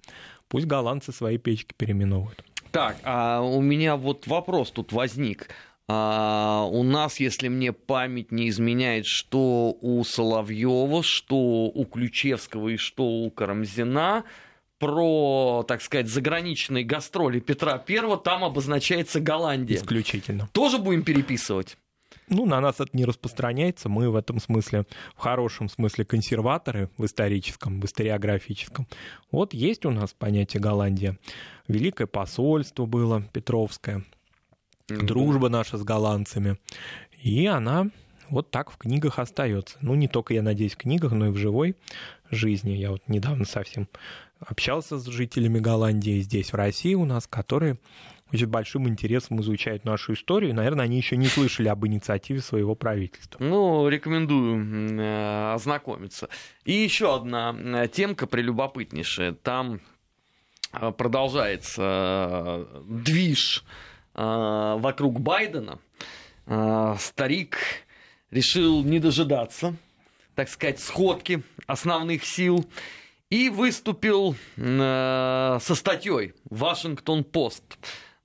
Пусть 0.49 0.67
голландцы 0.67 1.13
свои 1.13 1.39
печки 1.39 1.75
переименовывают. 1.77 2.45
Так, 2.77 2.99
а 3.05 3.41
у 3.41 3.63
меня 3.63 3.97
вот 3.97 4.27
вопрос 4.27 4.71
тут 4.71 4.93
возник. 4.93 5.49
А, 5.89 6.69
у 6.71 6.83
нас, 6.83 7.21
если 7.21 7.49
мне 7.49 7.73
память 7.73 8.33
не 8.33 8.51
изменяет, 8.51 9.07
что 9.07 9.75
у 9.81 10.05
Соловьева, 10.05 11.03
что 11.03 11.37
у 11.37 11.85
Ключевского 11.87 12.69
и 12.69 12.77
что 12.77 13.07
у 13.07 13.31
Карамзина 13.31 14.25
про, 14.79 15.65
так 15.67 15.81
сказать, 15.81 16.09
заграничные 16.09 16.85
гастроли 16.85 17.41
Петра 17.41 17.79
Первого 17.79 18.19
там 18.19 18.45
обозначается 18.45 19.21
Голландия. 19.21 19.77
Исключительно. 19.77 20.51
Тоже 20.53 20.77
будем 20.77 21.03
переписывать? 21.03 21.79
Ну, 22.29 22.47
на 22.47 22.61
нас 22.61 22.81
это 22.81 22.91
не 22.93 23.05
распространяется. 23.05 23.89
Мы 23.89 24.11
в 24.11 24.17
этом 24.17 24.41
смысле, 24.41 24.85
в 25.15 25.21
хорошем 25.21 25.69
смысле, 25.69 26.05
консерваторы 26.05 26.91
в 26.99 27.05
историческом, 27.05 27.81
в 27.81 27.85
историографическом. 27.85 28.87
Вот 29.31 29.55
есть 29.55 29.85
у 29.87 29.91
нас 29.91 30.13
понятие 30.13 30.61
Голландия. 30.61 31.19
Великое 31.69 32.07
посольство 32.07 32.87
было, 32.87 33.23
Петровское. 33.33 34.05
дружба 34.89 35.49
наша 35.49 35.79
с 35.79 35.85
голландцами. 35.85 36.59
И 37.23 37.47
она 37.47 37.91
вот 38.31 38.51
так 38.51 38.71
в 38.71 38.77
книгах 38.77 39.19
остается. 39.19 39.79
Ну, 39.81 39.95
не 39.95 40.09
только, 40.09 40.35
я 40.35 40.43
надеюсь, 40.43 40.75
в 40.75 40.79
книгах, 40.79 41.13
но 41.13 41.29
и 41.29 41.31
в 41.31 41.37
живой 41.37 41.77
жизни. 42.31 42.73
Я 42.73 42.91
вот 42.91 43.03
недавно 43.09 43.45
совсем 43.45 43.89
общался 44.39 44.99
с 44.99 45.07
жителями 45.07 45.59
Голландии 45.59 46.21
здесь, 46.21 46.53
в 46.53 46.57
России 46.57 46.95
у 46.95 47.05
нас, 47.05 47.27
которые 47.27 47.79
очень 48.33 48.49
большим 48.49 48.89
интересом 48.89 49.41
изучают 49.41 49.85
нашу 49.85 50.15
историю. 50.15 50.55
Наверное, 50.55 50.85
они 50.85 50.97
еще 50.97 51.17
не 51.17 51.27
слышали 51.27 51.69
об 51.69 51.87
инициативе 51.87 52.41
своего 52.41 52.75
правительства. 52.75 53.43
Ну, 53.43 53.89
рекомендую 53.89 55.01
э, 55.01 55.53
ознакомиться. 55.53 56.29
И 56.65 56.73
еще 56.73 57.15
одна 57.15 57.55
э, 57.57 57.89
темка 57.89 58.27
прелюбопытнейшая. 58.27 59.33
Там 59.33 59.81
э, 60.73 60.91
продолжается 60.91 62.67
движ 62.85 63.65
вокруг 64.15 65.21
Байдена. 65.21 65.79
Старик 66.47 67.59
решил 68.31 68.83
не 68.83 68.99
дожидаться, 68.99 69.77
так 70.35 70.49
сказать, 70.49 70.81
сходки 70.81 71.43
основных 71.67 72.25
сил 72.25 72.65
и 73.29 73.51
выступил 73.51 74.37
со 74.57 75.61
статьей 75.61 76.33
«Вашингтон-Пост», 76.49 77.63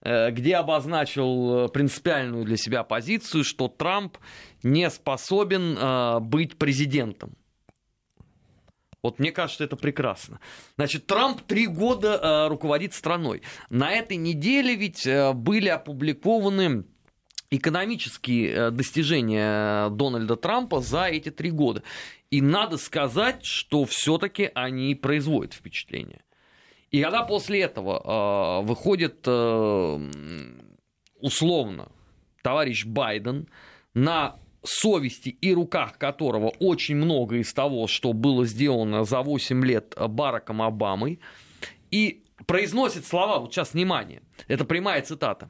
где 0.03 0.55
обозначил 0.55 1.65
э, 1.65 1.69
принципиальную 1.69 2.43
для 2.43 2.57
себя 2.57 2.83
позицию, 2.83 3.43
что 3.43 3.67
Трамп 3.67 4.17
не 4.63 4.89
способен 4.89 5.77
э, 5.77 6.19
быть 6.19 6.57
президентом. 6.57 7.35
Вот 9.03 9.19
мне 9.19 9.31
кажется, 9.31 9.63
это 9.63 9.75
прекрасно. 9.75 10.39
Значит, 10.75 11.07
Трамп 11.07 11.41
три 11.41 11.67
года 11.67 12.19
э, 12.21 12.47
руководит 12.49 12.93
страной. 12.93 13.41
На 13.69 13.91
этой 13.91 14.17
неделе 14.17 14.75
ведь 14.75 15.07
э, 15.07 15.33
были 15.33 15.69
опубликованы 15.69 16.85
экономические 17.49 18.49
э, 18.49 18.71
достижения 18.71 19.89
Дональда 19.89 20.35
Трампа 20.35 20.81
за 20.81 21.05
эти 21.05 21.31
три 21.31 21.49
года. 21.49 21.83
И 22.29 22.41
надо 22.41 22.77
сказать, 22.77 23.43
что 23.43 23.85
все-таки 23.85 24.51
они 24.53 24.93
производят 24.95 25.53
впечатление. 25.53 26.21
И 26.91 27.01
когда 27.01 27.23
после 27.23 27.62
этого 27.62 28.62
э, 28.62 28.65
выходит 28.65 29.23
э, 29.25 30.10
условно 31.21 31.91
товарищ 32.43 32.86
Байден, 32.86 33.47
на 33.93 34.36
совести 34.63 35.30
и 35.30 35.54
руках 35.54 35.97
которого 35.97 36.54
очень 36.60 36.95
много 36.95 37.38
из 37.38 37.54
того, 37.54 37.88
что 37.88 38.13
было 38.13 38.45
сделано 38.45 39.06
за 39.06 39.21
8 39.21 39.65
лет 39.65 39.95
Бараком 39.97 40.62
Обамой, 40.62 41.19
и 41.91 42.23
произносит 42.45 43.06
слова, 43.06 43.39
вот 43.39 43.54
сейчас 43.54 43.73
внимание, 43.73 44.21
это 44.47 44.65
прямая 44.65 45.01
цитата. 45.01 45.49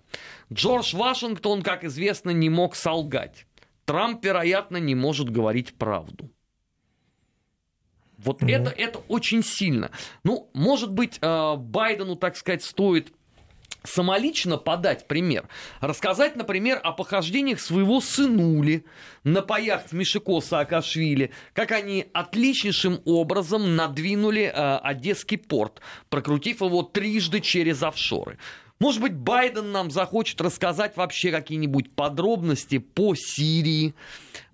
Джордж 0.52 0.96
Вашингтон, 0.96 1.62
как 1.62 1.84
известно, 1.84 2.32
не 2.32 2.50
мог 2.50 2.76
солгать. 2.76 3.46
Трамп, 3.86 4.24
вероятно, 4.24 4.78
не 4.78 4.96
может 4.96 5.30
говорить 5.30 5.74
правду. 5.76 6.30
Вот 8.24 8.42
Ну. 8.42 8.50
это, 8.50 8.70
это 8.70 9.00
очень 9.08 9.44
сильно. 9.44 9.92
Ну, 10.24 10.50
может 10.54 10.92
быть, 10.92 11.18
э, 11.22 11.56
Байдену, 11.56 12.16
так 12.16 12.36
сказать, 12.36 12.64
стоит 12.64 13.14
самолично 13.84 14.58
подать 14.58 15.08
пример. 15.08 15.48
Рассказать, 15.80 16.36
например, 16.36 16.80
о 16.84 16.92
похождениях 16.92 17.60
своего 17.60 18.00
сынули 18.00 18.86
на 19.24 19.42
паях 19.42 19.88
в 19.88 19.94
Мишико 19.94 20.40
Саакашвили, 20.42 21.32
как 21.54 21.72
они 21.72 22.08
отличнейшим 22.14 23.02
образом 23.06 23.76
надвинули 23.76 24.44
э, 24.44 24.78
Одесский 24.84 25.38
порт, 25.38 25.82
прокрутив 26.10 26.62
его 26.62 26.84
трижды 26.84 27.40
через 27.40 27.82
офшоры. 27.84 28.38
Может 28.82 29.00
быть, 29.00 29.14
Байден 29.14 29.72
нам 29.72 29.92
захочет 29.92 30.42
рассказать 30.42 30.98
вообще 30.98 31.30
какие-нибудь 31.30 31.92
подробности 31.92 32.80
по 32.80 33.14
Сирии. 33.14 33.94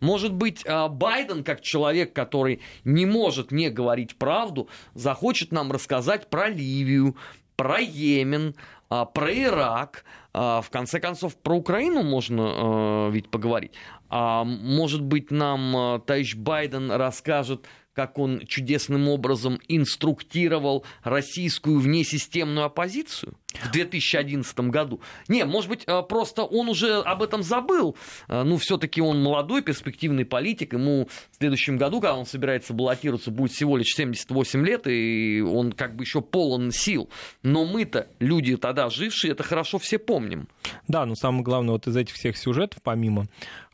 Может 0.01 0.33
быть, 0.33 0.65
а, 0.67 0.89
Байден, 0.89 1.45
как 1.45 1.61
человек, 1.61 2.11
который 2.11 2.59
не 2.83 3.05
может 3.05 3.53
не 3.53 3.69
говорить 3.69 4.17
правду, 4.17 4.67
захочет 4.93 5.53
нам 5.53 5.71
рассказать 5.71 6.29
про 6.29 6.49
Ливию, 6.49 7.15
про 7.55 7.79
Йемен, 7.79 8.55
а, 8.89 9.05
про 9.05 9.31
Ирак, 9.31 10.03
а, 10.33 10.59
в 10.59 10.69
конце 10.71 10.99
концов, 10.99 11.37
про 11.37 11.55
Украину 11.55 12.03
можно 12.03 13.09
ведь 13.09 13.29
поговорить. 13.29 13.71
А 14.09 14.43
может 14.43 15.03
быть, 15.03 15.31
нам 15.31 16.01
товарищ 16.05 16.35
Байден 16.35 16.91
расскажет 16.91 17.65
как 17.97 18.19
он 18.19 18.45
чудесным 18.45 19.09
образом 19.09 19.59
инструктировал 19.67 20.85
российскую 21.01 21.79
внесистемную 21.79 22.67
оппозицию 22.67 23.33
в 23.55 23.71
2011 23.71 24.59
году. 24.69 25.01
Не, 25.27 25.45
может 25.45 25.67
быть, 25.67 25.81
э, 25.87 26.03
просто 26.07 26.43
он 26.43 26.69
уже 26.69 27.01
об 27.01 27.23
этом 27.23 27.41
забыл. 27.41 27.95
Э, 28.27 28.43
ну, 28.43 28.57
все-таки 28.57 29.01
он 29.01 29.23
молодой, 29.23 29.63
перспективный 29.63 30.25
политик. 30.25 30.73
Ему 30.73 31.09
в 31.31 31.37
следующем 31.37 31.77
году, 31.77 31.99
когда 31.99 32.15
он 32.15 32.27
собирается 32.27 32.71
баллотироваться, 32.71 33.31
будет 33.31 33.51
всего 33.51 33.77
лишь 33.77 33.95
78 33.95 34.63
лет, 34.63 34.85
и 34.85 35.41
он 35.41 35.71
как 35.71 35.95
бы 35.95 36.03
еще 36.03 36.21
полон 36.21 36.69
сил. 36.71 37.09
Но 37.41 37.65
мы-то, 37.65 38.09
люди 38.19 38.57
тогда 38.57 38.91
жившие, 38.91 39.31
это 39.31 39.41
хорошо 39.41 39.79
все 39.79 39.97
помним. 39.97 40.47
Да, 40.87 41.07
но 41.07 41.15
самое 41.15 41.43
главное, 41.43 41.71
вот 41.71 41.87
из 41.87 41.97
этих 41.97 42.13
всех 42.13 42.37
сюжетов, 42.37 42.79
помимо 42.83 43.25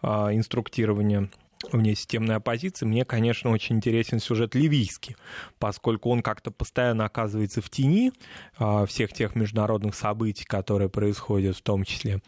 а, 0.02 0.34
инструктирования 0.34 1.30
внесистемной 1.72 2.36
оппозиции, 2.36 2.86
мне, 2.86 3.06
конечно, 3.06 3.52
очень 3.52 3.78
интересен 3.78 4.20
сюжет 4.20 4.56
ливийский, 4.56 5.16
поскольку 5.60 6.10
он 6.10 6.22
как-то 6.22 6.52
постоянно 6.52 7.06
оказывается 7.06 7.62
в 7.62 7.70
тени 7.70 8.12
а, 8.58 8.86
всех 8.86 9.14
тех 9.14 9.36
международных 9.36 9.96
событий, 9.96 10.46
которые 10.46 10.90
происходят, 10.90 11.56
в 11.56 11.62
том 11.62 11.84
числе 11.84 12.22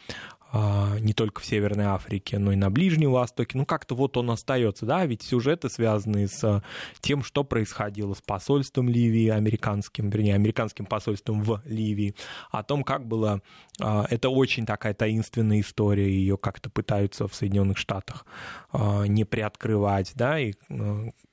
не 0.99 1.13
только 1.13 1.41
в 1.41 1.45
Северной 1.45 1.85
Африке, 1.85 2.37
но 2.37 2.51
и 2.51 2.55
на 2.55 2.69
Ближнем 2.69 3.11
Востоке. 3.11 3.57
Ну, 3.57 3.65
как-то 3.65 3.95
вот 3.95 4.17
он 4.17 4.31
остается, 4.31 4.85
да, 4.85 5.05
ведь 5.05 5.23
сюжеты 5.23 5.69
связаны 5.69 6.27
с 6.27 6.63
тем, 7.01 7.23
что 7.23 7.43
происходило 7.43 8.13
с 8.13 8.21
посольством 8.21 8.89
Ливии, 8.89 9.29
американским, 9.29 10.09
вернее, 10.09 10.35
американским 10.35 10.85
посольством 10.85 11.41
в 11.43 11.61
Ливии, 11.65 12.15
о 12.51 12.63
том, 12.63 12.83
как 12.83 13.05
было... 13.07 13.41
А, 13.81 14.05
это 14.09 14.29
очень 14.29 14.65
такая 14.65 14.93
таинственная 14.93 15.59
история, 15.59 16.09
ее 16.09 16.37
как-то 16.37 16.69
пытаются 16.69 17.27
в 17.27 17.35
Соединенных 17.35 17.77
Штатах 17.77 18.25
а, 18.71 19.03
не 19.03 19.25
приоткрывать, 19.25 20.13
да, 20.15 20.39
и 20.39 20.53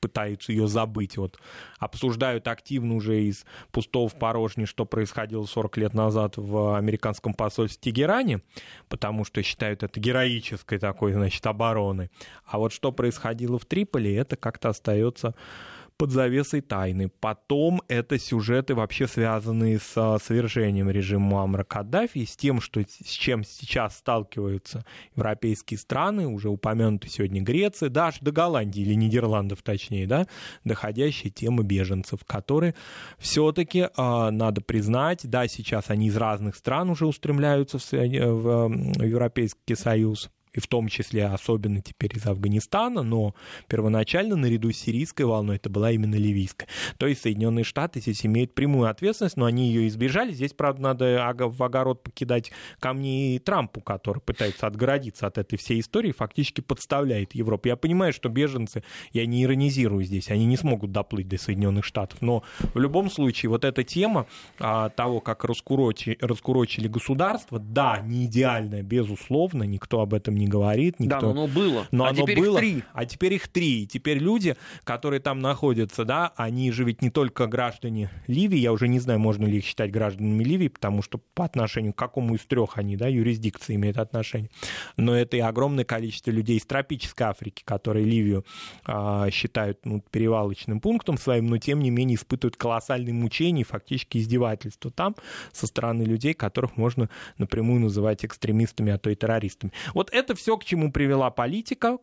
пытаются 0.01 0.53
ее 0.53 0.67
забыть. 0.67 1.17
Вот 1.17 1.39
обсуждают 1.79 2.49
активно 2.49 2.95
уже 2.95 3.23
из 3.23 3.45
пустого 3.71 4.09
в 4.09 4.19
порожнее, 4.19 4.67
что 4.67 4.85
происходило 4.85 5.45
40 5.45 5.77
лет 5.79 5.95
назад 5.95 6.35
в 6.37 6.77
американском 6.77 7.35
посольстве 7.35 7.79
в 7.79 7.85
Тегеране, 7.85 8.41
потому 8.89 9.12
что 9.25 9.43
считают 9.43 9.83
это 9.83 10.01
героической 10.01 10.79
такой, 10.79 11.13
значит, 11.13 11.47
обороной. 11.47 12.11
А 12.45 12.59
вот 12.59 12.73
что 12.73 12.93
происходило 12.93 13.59
в 13.59 13.65
Триполи, 13.65 14.13
это 14.13 14.37
как-то 14.37 14.71
остается 14.71 15.35
под 16.03 16.11
завесой 16.11 16.63
тайны. 16.63 17.13
Потом 17.21 17.81
это 17.87 18.19
сюжеты 18.19 18.75
вообще 18.75 19.07
связанные 19.07 19.79
с 19.79 20.19
совершением 20.21 20.91
режима 20.91 21.27
Муаммара 21.27 21.63
Каддафи 21.63 22.19
и 22.19 22.27
с 22.27 22.35
тем, 22.35 22.61
что, 22.61 22.81
с 22.81 23.09
чем 23.09 23.45
сейчас 23.45 23.99
сталкиваются 23.99 24.85
европейские 25.15 25.79
страны, 25.79 26.27
уже 26.27 26.49
упомянуты 26.49 27.09
сегодня 27.09 27.41
Греция, 27.41 27.89
даже 27.89 28.19
до 28.21 28.33
Голландии 28.33 28.81
или 28.81 28.95
Нидерландов 28.95 29.63
точнее, 29.63 30.09
да, 30.09 30.27
доходящие 30.65 31.31
темы 31.31 31.63
беженцев, 31.63 32.25
которые 32.27 32.75
все-таки, 33.21 33.87
а, 33.97 34.33
надо 34.33 34.61
признать, 34.61 35.21
да, 35.23 35.47
сейчас 35.47 35.89
они 35.89 36.09
из 36.09 36.17
разных 36.17 36.57
стран 36.57 36.91
уже 36.91 37.07
устремляются 37.07 37.79
в, 37.79 37.93
в 37.93 39.05
Европейский 39.05 39.77
Союз, 39.77 40.33
и 40.53 40.61
в 40.61 40.67
том 40.67 40.89
числе 40.89 41.27
особенно 41.27 41.81
теперь 41.81 42.17
из 42.17 42.27
Афганистана, 42.27 43.03
но 43.03 43.35
первоначально 43.69 44.37
наряду 44.37 44.73
с 44.73 44.77
сирийской 44.77 45.23
волной 45.23 45.57
это 45.57 45.71
была 45.71 45.91
именно 45.91 46.15
ливийская. 46.15 46.69
То 46.99 47.07
есть 47.07 47.23
Соединенные 47.23 47.65
Штаты 47.65 48.01
здесь 48.01 48.25
имеют 48.27 48.55
прямую 48.55 48.89
ответственность, 48.89 49.37
но 49.37 49.47
они 49.47 49.69
ее 49.69 49.89
избежали. 49.89 50.33
Здесь, 50.33 50.53
правда, 50.53 50.83
надо 50.83 51.33
в 51.49 51.63
огород 51.63 52.03
покидать 52.03 52.53
камни 52.81 53.41
Трампу, 53.45 53.81
который 53.81 54.21
пытается 54.21 54.67
отгородиться 54.67 55.27
от 55.27 55.39
этой 55.39 55.57
всей 55.57 55.81
истории, 55.81 56.13
фактически 56.13 56.61
подставляет 56.61 57.35
Европу. 57.35 57.69
Я 57.69 57.77
понимаю, 57.77 58.13
что 58.13 58.29
беженцы, 58.29 58.83
я 59.13 59.27
не 59.27 59.45
иронизирую 59.45 60.05
здесь, 60.05 60.31
они 60.31 60.47
не 60.47 60.57
смогут 60.57 60.93
доплыть 60.93 61.29
до 61.29 61.39
Соединенных 61.39 61.85
Штатов, 61.85 62.21
но 62.21 62.43
в 62.75 62.79
любом 62.79 63.11
случае 63.11 63.51
вот 63.51 63.65
эта 63.65 63.85
тема 63.85 64.27
а, 64.59 64.91
того, 64.91 65.21
как 65.21 65.45
раскурочили, 65.45 66.19
раскурочили 66.21 66.89
государство, 66.89 67.59
да, 67.59 68.01
не 68.01 68.27
идеальная, 68.27 68.83
безусловно, 68.83 69.65
никто 69.65 70.01
об 70.01 70.15
этом 70.15 70.37
не 70.37 70.42
не 70.43 70.49
говорит. 70.49 71.01
Никто... 71.01 71.21
Да, 71.21 71.27
но 71.27 71.31
оно 71.31 71.47
было. 71.47 71.87
Но 71.91 72.05
а 72.05 72.09
оно 72.11 72.23
теперь 72.23 72.39
было. 72.39 72.59
Их 72.59 72.61
три. 72.61 72.85
А 72.93 73.05
теперь 73.05 73.35
их 73.35 73.49
три. 73.49 73.83
И 73.83 73.87
теперь 73.87 74.19
люди, 74.19 74.57
которые 74.85 75.21
там 75.21 75.41
находятся, 75.41 76.05
да, 76.05 76.33
они 76.37 76.71
же 76.73 76.85
ведь 76.85 77.03
не 77.03 77.11
только 77.11 77.47
граждане 77.47 78.11
Ливии, 78.27 78.59
я 78.59 78.73
уже 78.73 78.89
не 78.89 78.99
знаю, 78.99 79.19
можно 79.21 79.47
ли 79.47 79.59
их 79.59 79.65
считать 79.65 79.91
гражданами 79.91 80.45
Ливии, 80.45 80.69
потому 80.69 81.03
что 81.03 81.19
по 81.35 81.45
отношению 81.45 81.93
к 81.93 81.97
какому 81.97 82.35
из 82.35 82.41
трех 82.41 82.79
они, 82.79 82.97
да, 82.97 83.09
юрисдикции 83.09 83.77
имеют 83.77 83.99
отношение. 83.99 84.51
Но 84.97 85.15
это 85.15 85.37
и 85.37 85.41
огромное 85.41 85.85
количество 85.85 86.31
людей 86.31 86.59
из 86.59 86.67
тропической 86.67 87.27
Африки, 87.27 87.63
которые 87.65 88.05
Ливию 88.05 88.45
а, 88.85 89.31
считают 89.31 89.85
ну, 89.85 90.03
перевалочным 90.11 90.81
пунктом 90.81 91.19
своим, 91.19 91.47
но 91.47 91.59
тем 91.59 91.81
не 91.81 91.91
менее 91.91 92.17
испытывают 92.17 92.57
колоссальные 92.57 93.15
мучения 93.15 93.63
и 93.63 93.65
фактически 93.65 94.19
издевательства 94.19 94.91
там 94.91 95.17
со 95.53 95.67
стороны 95.67 96.03
людей, 96.03 96.35
которых 96.35 96.77
можно 96.77 97.09
напрямую 97.39 97.81
называть 97.81 98.25
экстремистами, 98.25 98.93
а 98.93 98.99
то 98.99 99.11
и 99.11 99.15
террористами. 99.15 99.73
Вот 99.95 100.11
это 100.13 100.32
это 100.33 100.41
все, 100.41 100.57
к 100.57 100.65
чему 100.65 100.91
привела 100.91 101.31
политика 101.31 101.99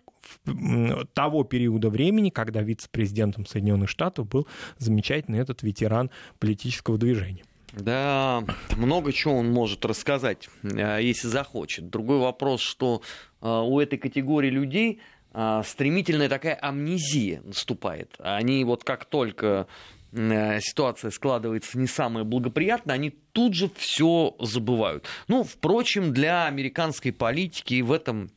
того 1.13 1.43
периода 1.43 1.89
времени, 1.89 2.29
когда 2.29 2.61
вице-президентом 2.61 3.45
Соединенных 3.45 3.89
Штатов 3.89 4.27
был 4.27 4.47
замечательный 4.77 5.39
этот 5.39 5.63
ветеран 5.63 6.11
политического 6.39 6.97
движения. 6.97 7.43
Да, 7.73 8.43
много 8.75 9.13
чего 9.13 9.35
он 9.37 9.51
может 9.51 9.85
рассказать, 9.85 10.49
э, 10.63 10.99
если 11.01 11.27
захочет. 11.27 11.89
Другой 11.89 12.17
вопрос, 12.17 12.61
что 12.61 13.01
э, 13.41 13.47
у 13.47 13.79
этой 13.79 13.99
категории 13.99 14.49
людей 14.49 15.01
э, 15.33 15.61
стремительная 15.63 16.29
такая 16.29 16.55
амнезия 16.55 17.41
наступает. 17.43 18.15
Они 18.19 18.63
вот 18.65 18.83
как 18.83 19.05
только 19.05 19.67
ситуация 20.13 21.11
складывается 21.11 21.77
не 21.77 21.87
самая 21.87 22.23
благоприятная, 22.23 22.95
они 22.95 23.11
тут 23.31 23.53
же 23.53 23.69
все 23.75 24.35
забывают. 24.39 25.05
Ну, 25.27 25.43
впрочем, 25.43 26.13
для 26.13 26.45
американской 26.47 27.11
политики 27.11 27.81
в 27.81 27.91
этом 27.91 28.31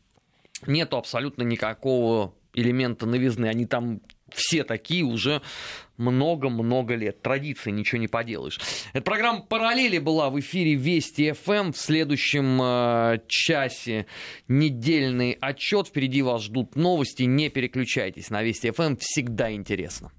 нету 0.67 0.97
абсолютно 0.97 1.43
никакого 1.43 2.35
элемента 2.55 3.07
новизны. 3.07 3.47
Они 3.47 3.67
там 3.67 4.01
все 4.31 4.65
такие 4.65 5.05
уже 5.05 5.43
много-много 5.97 6.95
лет. 6.95 7.23
Традиции, 7.23 7.71
ничего 7.71 8.01
не 8.01 8.09
поделаешь. 8.09 8.61
Эта 8.93 9.03
программа 9.03 9.43
«Параллели» 9.43 9.99
была 9.99 10.31
в 10.31 10.41
эфире 10.41 10.75
Вести 10.75 11.33
ФМ. 11.33 11.53
Эм. 11.53 11.73
В 11.73 11.77
следующем 11.77 12.61
э, 12.63 13.21
часе 13.29 14.07
недельный 14.49 15.33
отчет. 15.41 15.89
Впереди 15.89 16.23
вас 16.23 16.43
ждут 16.43 16.77
новости. 16.77 17.25
Не 17.25 17.51
переключайтесь. 17.51 18.31
На 18.31 18.43
Вести 18.43 18.71
ФМ 18.71 18.83
эм 18.83 18.97
всегда 18.97 19.53
интересно. 19.53 20.11